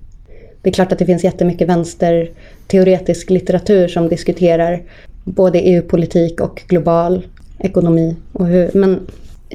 [0.62, 4.82] Det är klart att det finns jättemycket vänsterteoretisk litteratur som diskuterar
[5.24, 7.26] både EU-politik och global
[7.58, 8.16] ekonomi.
[8.32, 9.00] Och hur, men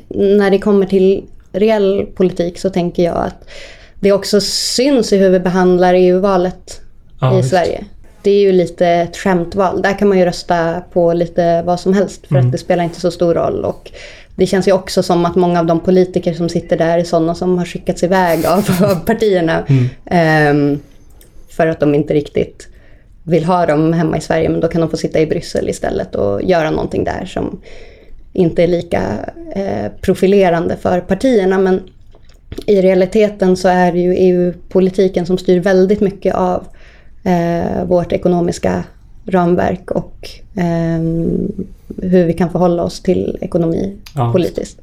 [0.10, 3.50] när det kommer till reell politik så tänker jag att
[4.00, 6.82] det också syns i hur vi behandlar EU-valet
[7.22, 7.50] Ja, i visst.
[7.50, 7.86] Sverige.
[8.22, 9.82] Det är ju lite ett skämtval.
[9.82, 12.46] Där kan man ju rösta på lite vad som helst för Mm.
[12.46, 13.66] att det spelar inte så stor roll.
[13.66, 13.92] Och
[14.36, 17.36] det känns ju också som att många av de politiker som sitter där är sådana
[17.36, 19.64] som har skickats iväg av, av partierna.
[19.68, 19.86] Mm.
[20.06, 20.80] Ehm,
[21.50, 22.68] för att de inte riktigt
[23.24, 24.50] vill ha dem hemma i Sverige.
[24.50, 27.62] Men då kan de få sitta i Bryssel istället och göra någonting där som
[28.38, 29.02] inte är lika
[29.56, 31.58] eh, profilerande för partierna.
[31.58, 31.82] Men
[32.66, 36.68] i realiteten så är det ju EU-politiken som styr väldigt mycket av
[37.24, 38.84] eh, vårt ekonomiska
[39.26, 41.02] ramverk och eh,
[42.02, 44.32] hur vi kan förhålla oss till ekonomi Ja.
[44.32, 44.82] politiskt.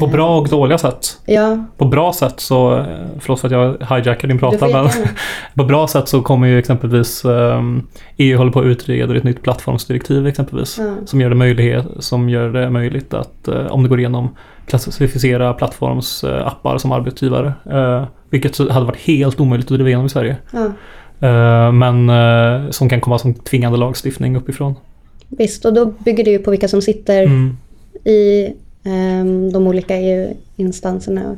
[0.00, 1.18] På bra och dåliga sätt.
[1.26, 2.84] Ja, På bra sätt så, eh,
[3.20, 4.88] förlåt för att jag hijackar din prata, men
[5.54, 7.86] på bra sätt så kommer ju exempelvis um,
[8.16, 10.78] EU håller på att utreda ett nytt plattformsdirektiv exempelvis.
[10.78, 10.94] Ja.
[11.06, 14.36] Som, gör det möjlighet, som gör det möjligt att, eh, om det går igenom,
[14.66, 17.52] klassificera plattformsappar som arbetsgivare.
[17.70, 20.36] Eh, vilket hade varit helt omöjligt att driva igenom i Sverige.
[21.20, 22.10] Eh, men
[22.72, 24.74] som kan komma som tvingande lagstiftning uppifrån.
[25.28, 27.56] Visst, och då bygger det ju på vilka som sitter Mm.
[28.04, 28.52] i ehm,
[29.52, 31.36] de olika EU-instanserna.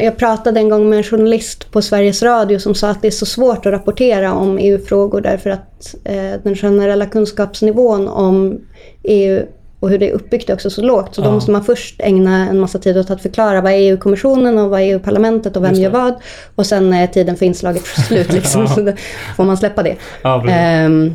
[0.00, 3.10] Jag, pratade en gång med en journalist på Sveriges Radio som sa att det är
[3.12, 8.60] så svårt att rapportera om EU-frågor därför att eh, den generella kunskapsnivån om
[9.02, 9.42] EU
[9.80, 11.14] och hur det är uppbyggt är också så lågt.
[11.14, 11.32] Så då Ja.
[11.32, 14.80] måste man först ägna en massa tid åt att förklara vad är EU-kommissionen och vad
[14.80, 16.14] är EU-parlamentet och vem gör vad.
[16.54, 18.60] Och sen är tiden för inslaget slut liksom.
[18.60, 18.68] Ja.
[18.68, 18.92] Så då
[19.36, 19.96] får man släppa det.
[20.22, 20.48] Ja.
[20.48, 21.14] Ehm,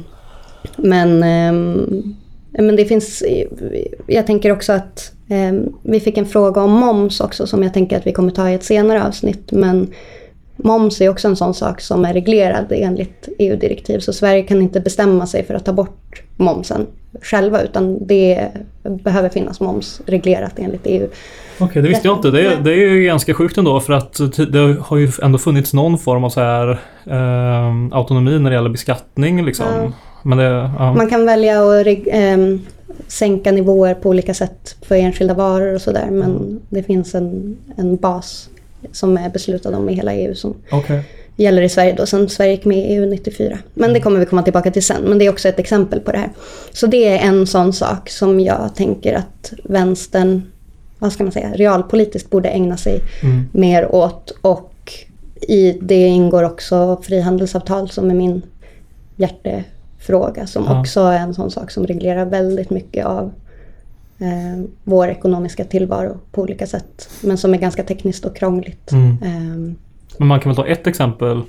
[0.78, 2.16] men, ehm,
[2.62, 3.24] men det finns,
[4.08, 7.98] jag tänker också att ehm, vi fick en fråga om moms också som jag tänker
[7.98, 9.52] att vi kommer ta i ett senare avsnitt.
[9.52, 9.88] Men
[10.56, 14.00] moms är också en sån sak som är reglerad enligt EU-direktiv.
[14.00, 16.88] Så Sverige kan inte bestämma sig för att ta bort momsen
[17.22, 18.48] själva utan det
[18.84, 21.08] behöver finnas moms reglerat enligt EU.
[21.60, 22.32] Okej, det visste jag inte.
[22.32, 24.20] Det är, det är ju ganska sjukt ändå för att
[24.52, 26.70] det har ju ändå funnits någon form av så här
[27.06, 29.66] eh, autonomi när det gäller beskattning liksom.
[29.66, 29.92] Ja.
[30.24, 30.44] Det,
[30.80, 30.94] ja.
[30.94, 32.62] Man kan välja att ehm,
[33.08, 36.08] sänka nivåer på olika sätt för enskilda varor och sådär.
[36.12, 38.50] Men det finns en, en bas
[38.92, 41.04] som är beslutad om i hela EU som Okej.
[41.36, 43.58] gäller i Sverige då, sen Sverige gick med i EU 94.
[43.74, 46.12] Men det kommer vi komma tillbaka till sen, men det är också ett exempel på
[46.12, 46.30] det här.
[46.74, 50.42] Så det är en sån sak som jag tänker att vänstern,
[51.00, 53.46] vad ska man säga, realpolitiskt borde ägna sig Mm.
[53.52, 54.32] mer åt.
[54.42, 54.74] Och
[55.42, 58.42] i det ingår också frihandelsavtal som är min
[59.16, 59.64] hjärtefråga.
[60.48, 60.80] Som Ja.
[60.80, 63.32] också är en sån sak som reglerar väldigt mycket av
[64.20, 67.10] eh, vår ekonomiska tillvaro på olika sätt.
[67.22, 68.92] Men som är ganska tekniskt och krångligt.
[68.92, 69.18] Mm.
[69.24, 69.76] Ehm,
[70.18, 71.42] Men man kan väl ta ett exempel.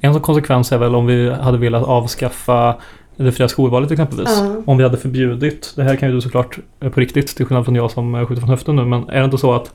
[0.00, 2.76] En sån konsekvens är väl om vi hade velat avskaffa
[3.16, 4.28] det fria skolvalet exempelvis.
[4.40, 4.62] Ja.
[4.66, 7.64] Om vi hade förbjudit, det här kan ju du såklart eh, på riktigt till skillnad
[7.64, 9.70] från jag som eh, skjuter från höften nu, men är det inte så att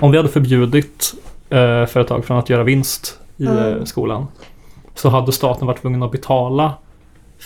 [0.00, 1.14] om vi hade förbjudit
[1.50, 4.26] eh, företag från att göra vinst i eh, skolan
[4.94, 6.72] så hade staten varit tvungen att betala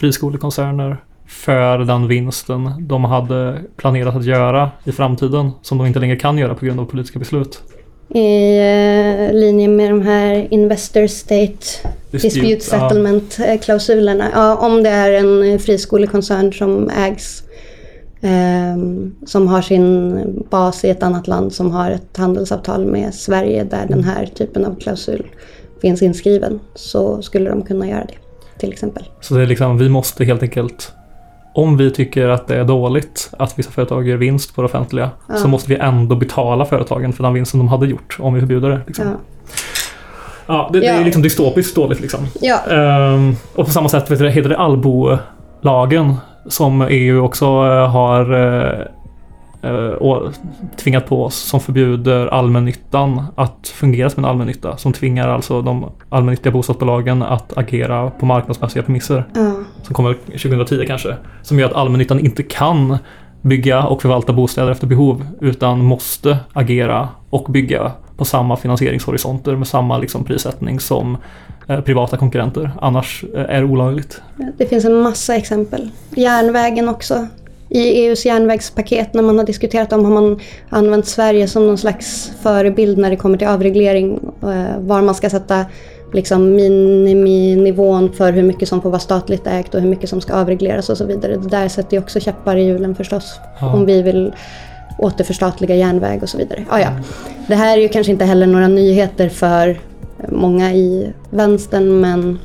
[0.00, 0.96] friskolekoncerner
[1.26, 6.38] för den vinsten de hade planerat att göra i framtiden som de inte längre kan
[6.38, 7.62] göra på grund av politiska beslut.
[8.08, 11.66] I eh, linje med de här Investor State
[12.10, 12.58] Dispute ja.
[12.60, 14.30] Settlement-klausulerna.
[14.34, 17.42] Ja, om det är en friskolekoncern som ägs
[18.20, 23.64] ehm, som har sin bas i ett annat land som har ett handelsavtal med Sverige
[23.64, 25.26] där den här typen av klausul
[25.80, 28.25] finns inskriven så skulle de kunna göra det
[28.58, 29.04] till exempel.
[29.20, 30.92] Så det är liksom, vi måste helt enkelt
[31.54, 35.10] om vi tycker att det är dåligt att vissa företag gör vinst på det offentliga
[35.28, 35.34] Ja.
[35.34, 38.70] så måste vi ändå betala företagen för den vinsten de hade gjort om vi förbjuder
[38.70, 38.80] det.
[38.86, 39.04] Liksom.
[39.04, 39.12] Ja.
[40.46, 42.20] Ja, det, det är liksom dystopiskt dåligt liksom.
[42.40, 46.14] Ja, Ehm, och på samma sätt vet du, heter det Allbo-lagen
[46.48, 48.34] som EU också eh, har
[49.66, 50.30] eh, å-
[50.76, 54.76] tvingat på oss som förbjuder allmännyttan att fungera som en allmännytta.
[54.76, 59.24] Som tvingar alltså de allmännyttiga bostadsbolagen att agera på marknadsmässiga premisser.
[59.34, 59.52] ja,
[59.82, 61.16] Som kommer 2010 kanske.
[61.42, 62.98] Som gör att allmännyttan inte kan
[63.42, 69.68] bygga och förvalta bostäder efter behov utan måste agera och bygga på samma finansieringshorisonter med
[69.68, 71.16] samma liksom, prissättning som
[71.68, 72.70] eh, privata konkurrenter.
[72.80, 74.22] Annars eh, är det olagligt.
[74.58, 75.90] det finns en massa exempel.
[76.10, 77.26] Järnvägen också.
[77.68, 82.32] I EUs järnvägspaket när man har diskuterat om har man använt Sverige som någon slags
[82.42, 84.20] förebild när det kommer till avreglering.
[84.42, 85.66] eh, Var man ska sätta
[86.12, 90.34] liksom miniminivån för hur mycket som får vara statligt ägt och hur mycket som ska
[90.34, 91.36] avregleras och så vidare.
[91.36, 93.40] Det där sätter ju också käppar i hjulen förstås.
[93.60, 93.72] Ja.
[93.74, 94.32] Om vi vill
[94.98, 96.64] återförstatliga järnväg och så vidare.
[96.68, 96.88] Ah, ja.
[97.48, 99.80] Det här är ju kanske inte heller några nyheter för
[100.28, 102.38] många i vänstern men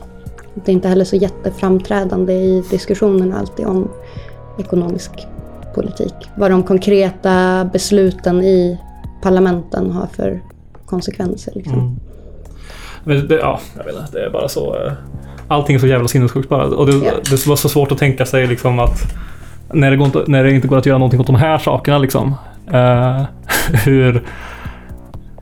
[0.53, 3.89] det är inte heller så jätteframträdande i diskussionen alltid om
[4.59, 5.11] ekonomisk
[5.75, 6.13] politik.
[6.35, 8.79] Vad de konkreta besluten i
[9.21, 10.41] parlamenten har för
[10.85, 11.51] konsekvenser.
[11.55, 11.73] Liksom.
[11.79, 11.95] Mm.
[13.03, 14.85] Men det, ja, jag vet inte, det är bara så.
[14.85, 14.91] eh,
[15.47, 16.63] Allting är så jävla sinnessjukt bara.
[16.65, 16.93] Och det,
[17.47, 19.15] var så svårt att tänka sig liksom att
[19.73, 21.97] när det, går inte, när det inte går att göra någonting åt de här sakerna
[21.97, 22.35] liksom.
[22.73, 23.21] eh,
[23.85, 24.23] hur,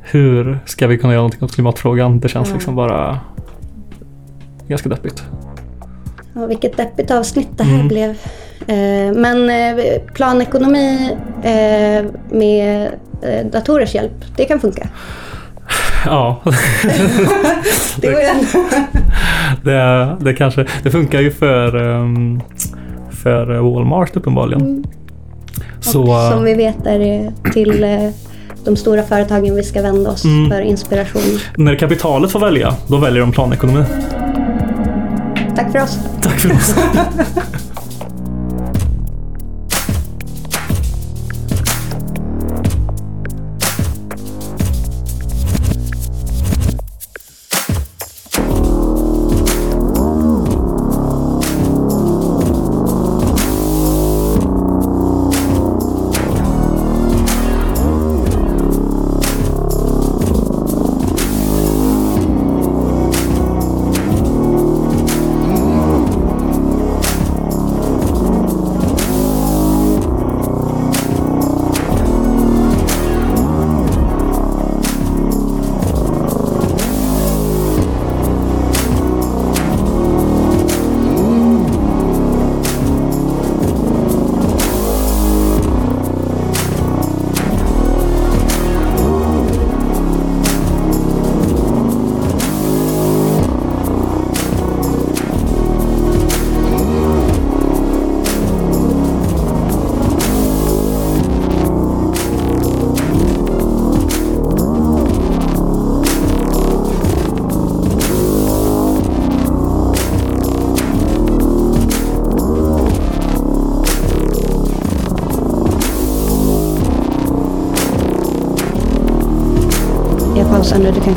[0.02, 2.19] hur ska vi kunna göra någonting åt klimatfrågan?
[2.19, 2.53] Det känns Ja.
[2.56, 3.19] liksom bara
[4.68, 5.23] ganska deppigt.
[6.34, 7.88] Ja, vilket deppigt avsnitt det här Mm.
[7.88, 8.18] blev.
[8.68, 9.84] Eh, men eh,
[10.14, 11.10] planekonomi
[11.44, 12.06] eh,
[12.38, 12.91] med
[13.52, 14.88] datorers hjälp, det kan funka.
[16.06, 16.41] Ja,
[18.02, 18.27] Det går ju
[19.64, 22.41] det, det kanske det funkar ju för, ehm,
[23.23, 24.84] för Walmart uppenbarligen.
[25.80, 27.86] Så, Och som vi vet är det till
[28.65, 30.49] de stora företagen vi ska vända oss Mm.
[30.52, 31.40] för inspiration.
[31.57, 33.84] när kapitalet får välja, då väljer de planekonomi.
[35.56, 35.99] Tack för oss.
[36.22, 36.76] Tack för oss.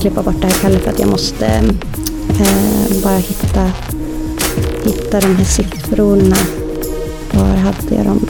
[0.02, 3.70] klippa bort det här Kalle för att jag måste eh, bara hitta,
[4.84, 6.36] hitta de här siffrorna.
[7.32, 8.26] Var hade jag dem?